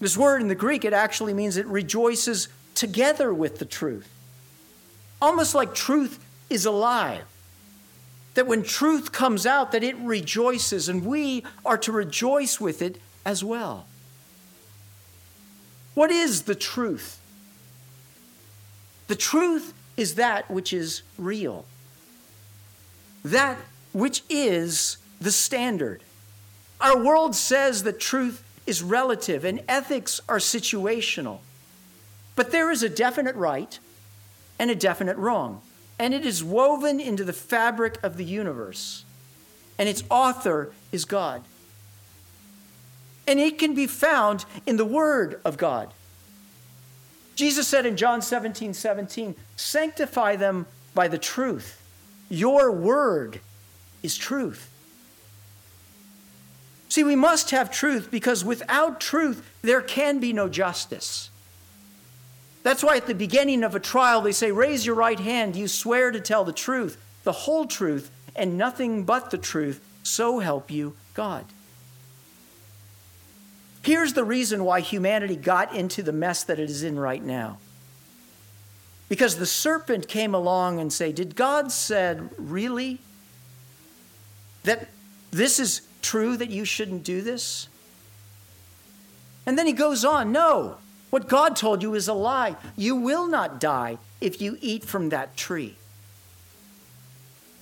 This 0.00 0.16
word 0.16 0.40
in 0.40 0.48
the 0.48 0.54
Greek, 0.54 0.84
it 0.84 0.92
actually 0.92 1.34
means 1.34 1.56
it 1.56 1.66
rejoices 1.66 2.48
together 2.74 3.32
with 3.32 3.58
the 3.58 3.64
truth 3.64 4.08
almost 5.20 5.54
like 5.54 5.74
truth 5.74 6.24
is 6.50 6.66
alive. 6.66 7.24
That 8.34 8.46
when 8.46 8.62
truth 8.62 9.12
comes 9.12 9.46
out, 9.46 9.72
that 9.72 9.84
it 9.84 9.96
rejoices, 9.96 10.88
and 10.88 11.04
we 11.04 11.44
are 11.64 11.78
to 11.78 11.92
rejoice 11.92 12.60
with 12.60 12.82
it 12.82 13.00
as 13.24 13.44
well. 13.44 13.86
What 15.94 16.10
is 16.10 16.42
the 16.42 16.56
truth? 16.56 17.20
The 19.06 19.14
truth 19.14 19.72
is 19.96 20.16
that 20.16 20.50
which 20.50 20.72
is 20.72 21.02
real, 21.16 21.64
that 23.24 23.58
which 23.92 24.22
is 24.28 24.96
the 25.20 25.30
standard. 25.30 26.02
Our 26.80 27.02
world 27.02 27.36
says 27.36 27.84
that 27.84 28.00
truth 28.00 28.42
is 28.66 28.82
relative 28.82 29.44
and 29.44 29.62
ethics 29.68 30.20
are 30.28 30.38
situational. 30.38 31.38
But 32.34 32.50
there 32.50 32.70
is 32.70 32.82
a 32.82 32.88
definite 32.88 33.36
right 33.36 33.78
and 34.58 34.70
a 34.70 34.74
definite 34.74 35.16
wrong. 35.16 35.60
And 35.98 36.12
it 36.12 36.26
is 36.26 36.42
woven 36.42 37.00
into 37.00 37.24
the 37.24 37.32
fabric 37.32 37.98
of 38.02 38.16
the 38.16 38.24
universe. 38.24 39.04
And 39.78 39.88
its 39.88 40.02
author 40.10 40.72
is 40.92 41.04
God. 41.04 41.42
And 43.26 43.40
it 43.40 43.58
can 43.58 43.74
be 43.74 43.86
found 43.86 44.44
in 44.66 44.76
the 44.76 44.84
Word 44.84 45.40
of 45.44 45.56
God. 45.56 45.92
Jesus 47.34 47.66
said 47.66 47.86
in 47.86 47.96
John 47.96 48.22
17 48.22 48.74
17, 48.74 49.34
Sanctify 49.56 50.36
them 50.36 50.66
by 50.94 51.08
the 51.08 51.18
truth. 51.18 51.80
Your 52.28 52.70
word 52.70 53.40
is 54.02 54.16
truth. 54.16 54.70
See, 56.88 57.02
we 57.02 57.16
must 57.16 57.50
have 57.50 57.70
truth 57.70 58.10
because 58.10 58.44
without 58.44 59.00
truth, 59.00 59.44
there 59.62 59.80
can 59.80 60.20
be 60.20 60.32
no 60.32 60.48
justice. 60.48 61.30
That's 62.64 62.82
why 62.82 62.96
at 62.96 63.06
the 63.06 63.14
beginning 63.14 63.62
of 63.62 63.74
a 63.74 63.80
trial, 63.80 64.22
they 64.22 64.32
say, 64.32 64.50
Raise 64.50 64.84
your 64.84 64.96
right 64.96 65.20
hand. 65.20 65.54
You 65.54 65.68
swear 65.68 66.10
to 66.10 66.18
tell 66.18 66.44
the 66.44 66.52
truth, 66.52 66.96
the 67.22 67.32
whole 67.32 67.66
truth, 67.66 68.10
and 68.34 68.58
nothing 68.58 69.04
but 69.04 69.30
the 69.30 69.38
truth. 69.38 69.84
So 70.02 70.40
help 70.40 70.70
you 70.70 70.96
God. 71.12 71.44
Here's 73.82 74.14
the 74.14 74.24
reason 74.24 74.64
why 74.64 74.80
humanity 74.80 75.36
got 75.36 75.74
into 75.74 76.02
the 76.02 76.12
mess 76.12 76.42
that 76.44 76.58
it 76.58 76.70
is 76.70 76.82
in 76.82 76.98
right 76.98 77.22
now. 77.22 77.58
Because 79.10 79.36
the 79.36 79.46
serpent 79.46 80.08
came 80.08 80.34
along 80.34 80.80
and 80.80 80.90
say, 80.90 81.12
"Did 81.12 81.36
God 81.36 81.70
said 81.70 82.30
really 82.38 82.98
that 84.62 84.88
this 85.30 85.58
is 85.58 85.82
true 86.00 86.38
that 86.38 86.48
you 86.48 86.64
shouldn't 86.64 87.04
do 87.04 87.20
this?" 87.20 87.68
And 89.44 89.58
then 89.58 89.66
he 89.66 89.74
goes 89.74 90.02
on, 90.02 90.32
"No. 90.32 90.78
What 91.14 91.28
God 91.28 91.54
told 91.54 91.80
you 91.80 91.94
is 91.94 92.08
a 92.08 92.12
lie. 92.12 92.56
You 92.74 92.96
will 92.96 93.28
not 93.28 93.60
die 93.60 93.98
if 94.20 94.40
you 94.40 94.58
eat 94.60 94.82
from 94.82 95.10
that 95.10 95.36
tree. 95.36 95.76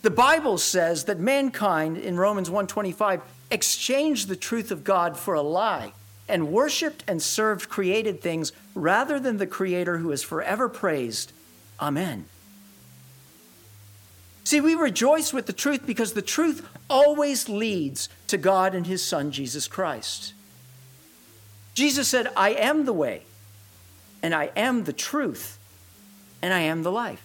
The 0.01 0.11
Bible 0.11 0.57
says 0.57 1.05
that 1.05 1.21
mankind 1.21 1.99
in 1.99 2.17
Romans 2.17 2.49
1:25 2.49 3.21
exchanged 3.51 4.29
the 4.29 4.37
truth 4.37 4.71
of 4.71 4.85
God 4.85 5.19
for 5.19 5.35
a 5.35 5.43
lie 5.43 5.93
and 6.27 6.51
worshiped 6.51 7.05
and 7.07 7.23
served 7.23 7.69
created 7.69 8.23
things 8.23 8.53
rather 8.75 9.21
than 9.21 9.37
the 9.37 9.47
creator 9.47 9.99
who 9.99 10.13
is 10.13 10.23
forever 10.23 10.67
praised. 10.71 11.33
Amen. 11.79 12.25
See, 14.45 14.63
we 14.63 14.75
rejoice 14.75 15.35
with 15.35 15.45
the 15.45 15.53
truth 15.53 15.85
because 15.85 16.15
the 16.15 16.23
truth 16.23 16.67
always 16.89 17.51
leads 17.51 18.09
to 18.29 18.39
God 18.39 18.75
and 18.75 18.87
his 18.87 19.05
son 19.05 19.31
Jesus 19.31 19.69
Christ. 19.69 20.33
Jesus 21.75 22.09
said, 22.09 22.33
"I 22.35 22.53
am 22.55 22.87
the 22.87 22.95
way, 22.95 23.27
and 24.23 24.35
I 24.35 24.51
am 24.57 24.85
the 24.85 24.93
truth, 24.93 25.59
and 26.41 26.55
I 26.55 26.61
am 26.61 26.83
the 26.83 26.93
life. 26.93 27.23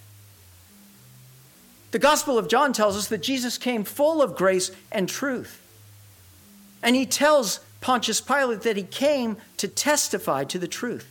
The 1.90 1.98
Gospel 1.98 2.36
of 2.36 2.48
John 2.48 2.72
tells 2.72 2.96
us 2.96 3.08
that 3.08 3.22
Jesus 3.22 3.56
came 3.56 3.84
full 3.84 4.20
of 4.20 4.36
grace 4.36 4.70
and 4.92 5.08
truth. 5.08 5.62
And 6.82 6.94
he 6.94 7.06
tells 7.06 7.60
Pontius 7.80 8.20
Pilate 8.20 8.62
that 8.62 8.76
he 8.76 8.82
came 8.82 9.36
to 9.56 9.68
testify 9.68 10.44
to 10.44 10.58
the 10.58 10.68
truth. 10.68 11.08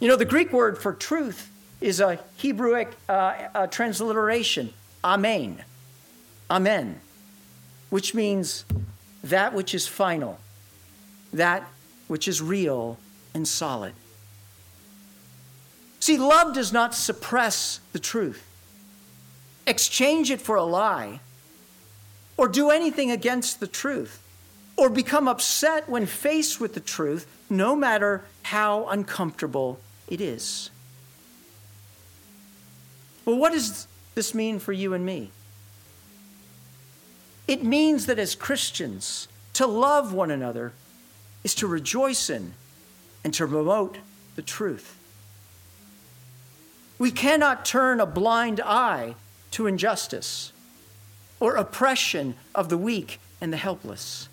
You 0.00 0.08
know, 0.08 0.16
the 0.16 0.24
Greek 0.24 0.52
word 0.52 0.78
for 0.78 0.92
truth 0.92 1.50
is 1.80 2.00
a 2.00 2.18
Hebrewic 2.40 2.88
uh, 3.08 3.66
transliteration, 3.68 4.72
amen. 5.02 5.62
Amen, 6.50 7.00
which 7.90 8.14
means 8.14 8.64
that 9.22 9.54
which 9.54 9.74
is 9.74 9.86
final, 9.86 10.40
that 11.32 11.64
which 12.08 12.26
is 12.26 12.42
real 12.42 12.98
and 13.34 13.46
solid. 13.46 13.94
See, 16.00 16.16
love 16.16 16.54
does 16.54 16.72
not 16.72 16.94
suppress 16.94 17.80
the 17.92 17.98
truth, 17.98 18.44
exchange 19.66 20.30
it 20.30 20.40
for 20.40 20.56
a 20.56 20.64
lie, 20.64 21.20
or 22.36 22.48
do 22.48 22.70
anything 22.70 23.10
against 23.10 23.60
the 23.60 23.66
truth, 23.66 24.22
or 24.76 24.88
become 24.88 25.28
upset 25.28 25.88
when 25.88 26.06
faced 26.06 26.58
with 26.58 26.72
the 26.72 26.80
truth, 26.80 27.26
no 27.50 27.76
matter 27.76 28.24
how 28.44 28.88
uncomfortable 28.88 29.78
it 30.08 30.20
is. 30.20 30.70
Well, 33.26 33.36
what 33.36 33.52
does 33.52 33.86
this 34.14 34.34
mean 34.34 34.58
for 34.58 34.72
you 34.72 34.94
and 34.94 35.04
me? 35.04 35.30
It 37.46 37.62
means 37.62 38.06
that 38.06 38.18
as 38.18 38.34
Christians, 38.34 39.28
to 39.54 39.66
love 39.66 40.14
one 40.14 40.30
another 40.30 40.72
is 41.44 41.54
to 41.56 41.66
rejoice 41.66 42.30
in 42.30 42.54
and 43.24 43.34
to 43.34 43.46
promote 43.46 43.98
the 44.36 44.42
truth. 44.42 44.96
We 46.98 47.10
cannot 47.10 47.64
turn 47.64 48.00
a 48.00 48.06
blind 48.06 48.60
eye 48.60 49.14
to 49.52 49.66
injustice 49.66 50.52
or 51.40 51.56
oppression 51.56 52.34
of 52.54 52.68
the 52.68 52.76
weak 52.76 53.18
and 53.40 53.52
the 53.52 53.56
helpless. 53.56 54.28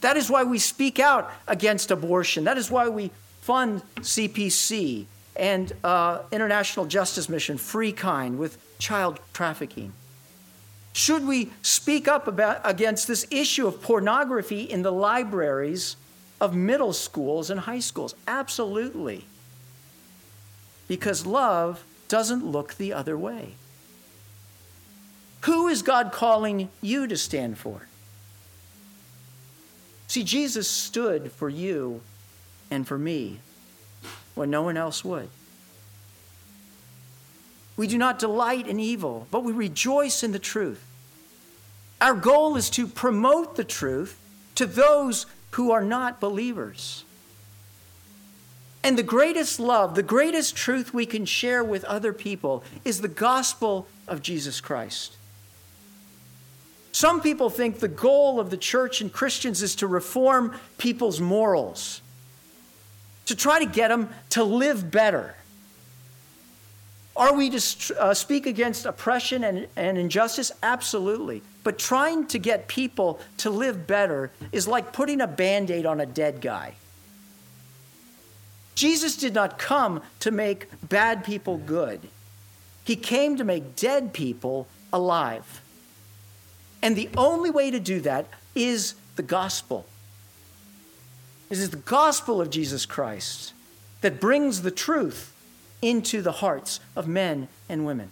That 0.00 0.16
is 0.16 0.30
why 0.30 0.44
we 0.44 0.58
speak 0.58 0.98
out 0.98 1.30
against 1.46 1.90
abortion. 1.90 2.44
That 2.44 2.58
is 2.58 2.70
why 2.70 2.88
we 2.88 3.10
fund 3.42 3.82
CPC 3.96 5.06
and 5.36 5.72
uh, 5.84 6.22
International 6.32 6.86
Justice 6.86 7.28
Mission, 7.28 7.58
Free 7.58 7.92
Kind, 7.92 8.38
with 8.38 8.58
child 8.78 9.20
trafficking. 9.32 9.92
Should 10.92 11.26
we 11.26 11.50
speak 11.62 12.08
up 12.08 12.26
about, 12.26 12.60
against 12.64 13.06
this 13.06 13.26
issue 13.30 13.66
of 13.66 13.80
pornography 13.80 14.62
in 14.62 14.82
the 14.82 14.90
libraries 14.90 15.96
of 16.40 16.54
middle 16.54 16.92
schools 16.92 17.50
and 17.50 17.60
high 17.60 17.80
schools? 17.80 18.14
Absolutely. 18.26 19.24
Because 20.88 21.26
love 21.26 21.84
doesn't 22.08 22.44
look 22.44 22.74
the 22.74 22.92
other 22.92 23.16
way. 23.16 23.54
Who 25.42 25.68
is 25.68 25.82
God 25.82 26.12
calling 26.12 26.68
you 26.80 27.06
to 27.06 27.16
stand 27.16 27.58
for? 27.58 27.86
See, 30.08 30.24
Jesus 30.24 30.68
stood 30.68 31.30
for 31.32 31.48
you 31.48 32.00
and 32.70 32.86
for 32.86 32.98
me 32.98 33.40
when 34.34 34.50
no 34.50 34.62
one 34.62 34.76
else 34.76 35.04
would. 35.04 35.28
We 37.76 37.86
do 37.86 37.96
not 37.96 38.18
delight 38.18 38.66
in 38.66 38.80
evil, 38.80 39.26
but 39.30 39.44
we 39.44 39.52
rejoice 39.52 40.22
in 40.22 40.32
the 40.32 40.38
truth. 40.38 40.84
Our 42.00 42.14
goal 42.14 42.56
is 42.56 42.68
to 42.70 42.86
promote 42.86 43.56
the 43.56 43.64
truth 43.64 44.18
to 44.56 44.66
those 44.66 45.26
who 45.52 45.70
are 45.70 45.84
not 45.84 46.20
believers. 46.20 47.04
And 48.82 48.96
the 48.96 49.02
greatest 49.02 49.60
love, 49.60 49.94
the 49.94 50.02
greatest 50.02 50.56
truth 50.56 50.94
we 50.94 51.04
can 51.04 51.26
share 51.26 51.62
with 51.62 51.84
other 51.84 52.12
people 52.12 52.64
is 52.84 53.00
the 53.00 53.08
gospel 53.08 53.86
of 54.08 54.22
Jesus 54.22 54.60
Christ. 54.60 55.16
Some 56.92 57.20
people 57.20 57.50
think 57.50 57.78
the 57.78 57.88
goal 57.88 58.40
of 58.40 58.50
the 58.50 58.56
church 58.56 59.00
and 59.00 59.12
Christians 59.12 59.62
is 59.62 59.76
to 59.76 59.86
reform 59.86 60.58
people's 60.78 61.20
morals, 61.20 62.00
to 63.26 63.36
try 63.36 63.58
to 63.58 63.66
get 63.66 63.88
them 63.88 64.08
to 64.30 64.42
live 64.42 64.90
better. 64.90 65.34
Are 67.20 67.34
we 67.34 67.50
to 67.50 68.00
uh, 68.00 68.14
speak 68.14 68.46
against 68.46 68.86
oppression 68.86 69.44
and, 69.44 69.68
and 69.76 69.98
injustice? 69.98 70.50
Absolutely. 70.62 71.42
But 71.62 71.78
trying 71.78 72.26
to 72.28 72.38
get 72.38 72.66
people 72.66 73.20
to 73.36 73.50
live 73.50 73.86
better 73.86 74.30
is 74.52 74.66
like 74.66 74.94
putting 74.94 75.20
a 75.20 75.26
band 75.26 75.70
aid 75.70 75.84
on 75.84 76.00
a 76.00 76.06
dead 76.06 76.40
guy. 76.40 76.76
Jesus 78.74 79.18
did 79.18 79.34
not 79.34 79.58
come 79.58 80.00
to 80.20 80.30
make 80.30 80.68
bad 80.88 81.22
people 81.22 81.58
good, 81.58 82.08
He 82.84 82.96
came 82.96 83.36
to 83.36 83.44
make 83.44 83.76
dead 83.76 84.14
people 84.14 84.66
alive. 84.90 85.60
And 86.80 86.96
the 86.96 87.10
only 87.18 87.50
way 87.50 87.70
to 87.70 87.78
do 87.78 88.00
that 88.00 88.28
is 88.54 88.94
the 89.16 89.22
gospel. 89.22 89.84
It 91.50 91.58
is 91.58 91.68
the 91.68 91.76
gospel 91.76 92.40
of 92.40 92.48
Jesus 92.48 92.86
Christ 92.86 93.52
that 94.00 94.18
brings 94.22 94.62
the 94.62 94.70
truth 94.70 95.34
into 95.82 96.22
the 96.22 96.32
hearts 96.32 96.80
of 96.94 97.08
men 97.08 97.48
and 97.68 97.86
women. 97.86 98.10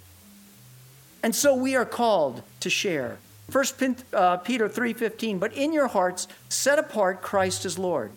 And 1.23 1.35
so 1.35 1.55
we 1.55 1.75
are 1.77 1.85
called 1.85 2.43
to 2.61 2.71
share. 2.71 3.19
1 3.51 3.97
uh, 4.13 4.37
Peter 4.39 4.69
3:15, 4.69 5.39
but 5.39 5.53
in 5.53 5.73
your 5.73 5.89
hearts 5.89 6.29
set 6.49 6.79
apart 6.79 7.23
Christ 7.23 7.65
as 7.65 7.79
Lord. 7.79 8.13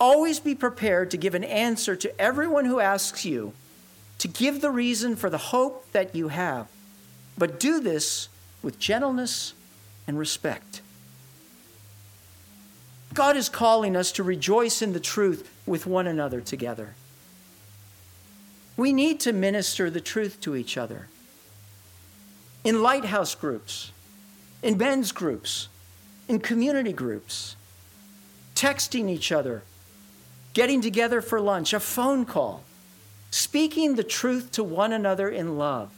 Always 0.00 0.40
be 0.40 0.54
prepared 0.54 1.10
to 1.10 1.16
give 1.16 1.34
an 1.34 1.44
answer 1.44 1.96
to 1.96 2.20
everyone 2.20 2.64
who 2.64 2.80
asks 2.80 3.24
you, 3.24 3.52
to 4.18 4.28
give 4.28 4.60
the 4.60 4.70
reason 4.70 5.16
for 5.16 5.28
the 5.28 5.38
hope 5.38 5.90
that 5.92 6.14
you 6.14 6.28
have. 6.28 6.66
But 7.36 7.60
do 7.60 7.80
this 7.80 8.28
with 8.62 8.78
gentleness 8.78 9.54
and 10.06 10.18
respect. 10.18 10.82
God 13.14 13.36
is 13.36 13.48
calling 13.48 13.96
us 13.96 14.12
to 14.12 14.22
rejoice 14.22 14.82
in 14.82 14.92
the 14.92 15.00
truth 15.00 15.50
with 15.66 15.86
one 15.86 16.06
another 16.06 16.40
together. 16.40 16.94
We 18.78 18.92
need 18.92 19.18
to 19.20 19.32
minister 19.32 19.90
the 19.90 20.00
truth 20.00 20.40
to 20.42 20.54
each 20.54 20.78
other. 20.78 21.08
In 22.62 22.80
lighthouse 22.80 23.34
groups, 23.34 23.90
in 24.62 24.78
men's 24.78 25.10
groups, 25.10 25.68
in 26.28 26.38
community 26.38 26.92
groups, 26.92 27.56
texting 28.54 29.10
each 29.10 29.32
other, 29.32 29.62
getting 30.54 30.80
together 30.80 31.20
for 31.20 31.40
lunch, 31.40 31.72
a 31.72 31.80
phone 31.80 32.24
call, 32.24 32.62
speaking 33.32 33.96
the 33.96 34.04
truth 34.04 34.52
to 34.52 34.62
one 34.62 34.92
another 34.92 35.28
in 35.28 35.58
love 35.58 35.90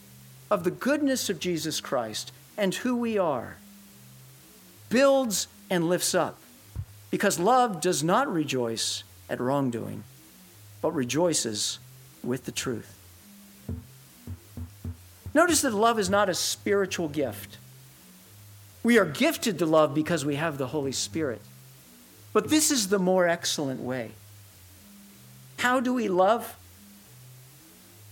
of 0.51 0.65
the 0.65 0.71
goodness 0.71 1.29
of 1.29 1.39
Jesus 1.39 1.83
Christ 1.83 2.33
and 2.57 2.75
who 2.77 2.97
we 2.97 3.19
are, 3.19 3.59
builds 4.89 5.49
and 5.69 5.87
lifts 5.87 6.15
up. 6.15 6.39
Because 7.11 7.39
love 7.39 7.83
does 7.83 8.03
not 8.03 8.33
rejoice 8.33 9.05
at 9.29 9.39
wrongdoing, 9.39 10.03
but 10.81 10.93
rejoices 10.93 11.79
with 12.23 12.45
the 12.45 12.53
truth. 12.53 12.97
Notice 15.33 15.63
that 15.63 15.75
love 15.75 15.99
is 15.99 16.11
not 16.11 16.29
a 16.29 16.35
spiritual 16.35 17.09
gift. 17.09 17.59
We 18.83 18.99
are 18.99 19.05
gifted 19.05 19.59
to 19.59 19.67
love 19.67 19.95
because 19.95 20.25
we 20.25 20.37
have 20.37 20.59
the 20.59 20.69
Holy 20.69 20.93
Spirit. 20.93 21.41
But 22.33 22.49
this 22.49 22.71
is 22.71 22.89
the 22.89 22.99
more 22.99 23.29
excellent 23.29 23.81
way. 23.81 24.13
How 25.59 25.81
do 25.81 25.93
we 25.93 26.09
love? 26.09 26.57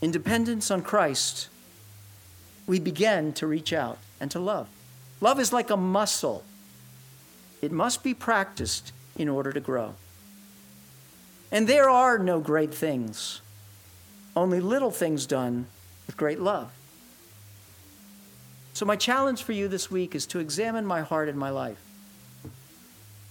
In 0.01 0.11
dependence 0.11 0.71
on 0.71 0.83
Christ, 0.83 1.49
we 2.67 2.79
begin 2.79 3.33
to 3.35 3.47
reach 3.47 3.73
out 3.73 3.99
and 4.21 4.31
to 4.31 4.39
love. 4.39 4.69
Love 5.21 5.41
is 5.41 5.53
like 5.53 5.71
a 5.71 5.77
muscle, 5.77 6.45
it 7.61 7.73
must 7.73 8.05
be 8.05 8.15
practiced 8.15 8.93
in 9.17 9.29
order 9.29 9.53
to 9.53 9.61
grow. 9.61 9.95
And 11.51 11.67
there 11.67 11.89
are 11.89 12.19
no 12.19 12.39
great 12.39 12.73
things 12.73 13.41
only 14.39 14.61
little 14.61 14.91
things 14.91 15.26
done 15.26 15.66
with 16.07 16.16
great 16.16 16.41
love. 16.41 16.70
So, 18.72 18.86
my 18.86 18.97
challenge 18.97 19.43
for 19.43 19.53
you 19.53 19.66
this 19.66 19.91
week 19.91 20.14
is 20.14 20.26
to 20.26 20.39
examine 20.39 20.86
my 20.86 21.01
heart 21.01 21.28
and 21.28 21.39
my 21.39 21.51
life. 21.51 21.80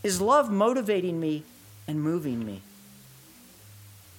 Is 0.04 0.20
love 0.22 0.52
motivating 0.52 1.20
me 1.20 1.44
and 1.88 2.02
moving 2.02 2.46
me? 2.46 2.62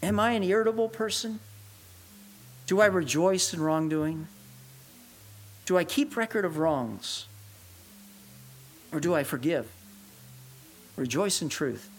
Am 0.03 0.19
I 0.19 0.33
an 0.33 0.43
irritable 0.43 0.89
person? 0.89 1.41
Do 2.67 2.81
I 2.81 2.87
rejoice 2.87 3.53
in 3.53 3.61
wrongdoing? 3.61 4.27
Do 5.67 5.77
I 5.77 5.85
keep 5.85 6.17
record 6.17 6.45
of 6.45 6.59
wrongs? 6.59 7.27
Or 8.93 9.01
do 9.01 9.15
I 9.15 9.23
forgive? 9.23 9.71
Rejoice 10.97 11.43
in 11.43 11.49
truth 11.49 11.91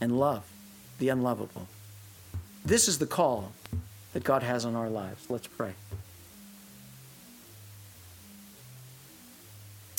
and 0.00 0.18
love 0.18 0.44
the 0.98 1.08
unlovable. 1.08 1.68
This 2.64 2.88
is 2.88 2.98
the 2.98 3.06
call 3.06 3.52
that 4.12 4.24
God 4.24 4.42
has 4.42 4.64
on 4.64 4.74
our 4.74 4.90
lives. 4.90 5.28
Let's 5.28 5.46
pray. 5.46 5.74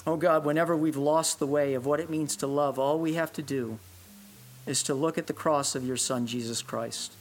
Oh 0.06 0.18
God, 0.18 0.44
whenever 0.44 0.76
we've 0.76 0.98
lost 0.98 1.40
the 1.40 1.48
way 1.48 1.74
of 1.74 1.86
what 1.86 2.00
it 2.00 2.10
means 2.10 2.36
to 2.38 2.48
love, 2.48 2.78
all 2.78 3.00
we 3.00 3.14
have 3.14 3.32
to 3.34 3.42
do 3.42 3.80
is 4.66 4.84
to 4.84 4.94
look 4.94 5.18
at 5.18 5.28
the 5.28 5.34
cross 5.34 5.76
of 5.76 5.86
your 5.86 5.98
Son, 5.98 6.28
Jesus 6.28 6.62
Christ. 6.62 7.14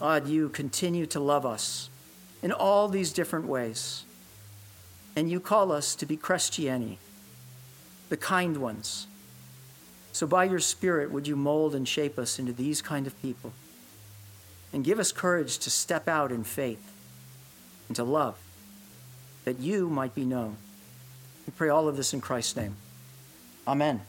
God, 0.00 0.28
you 0.28 0.48
continue 0.48 1.06
to 1.06 1.20
love 1.20 1.46
us 1.46 1.88
in 2.42 2.52
all 2.52 2.88
these 2.88 3.12
different 3.12 3.46
ways. 3.46 4.04
And 5.14 5.30
you 5.30 5.40
call 5.40 5.72
us 5.72 5.94
to 5.96 6.06
be 6.06 6.16
Chrestiani, 6.16 6.96
the 8.10 8.16
kind 8.18 8.58
ones. 8.58 9.06
So 10.12 10.26
by 10.26 10.44
your 10.44 10.60
Spirit, 10.60 11.10
would 11.10 11.26
you 11.26 11.36
mold 11.36 11.74
and 11.74 11.88
shape 11.88 12.18
us 12.18 12.38
into 12.38 12.52
these 12.52 12.82
kind 12.82 13.06
of 13.06 13.20
people? 13.22 13.52
And 14.72 14.84
give 14.84 14.98
us 14.98 15.12
courage 15.12 15.58
to 15.58 15.70
step 15.70 16.08
out 16.08 16.32
in 16.32 16.44
faith 16.44 16.92
and 17.88 17.96
to 17.96 18.04
love, 18.04 18.36
that 19.44 19.58
you 19.58 19.88
might 19.88 20.14
be 20.14 20.24
known. 20.24 20.56
We 21.46 21.52
pray 21.56 21.68
all 21.68 21.88
of 21.88 21.96
this 21.96 22.12
in 22.12 22.20
Christ's 22.20 22.56
name. 22.56 22.76
Amen. 23.66 24.00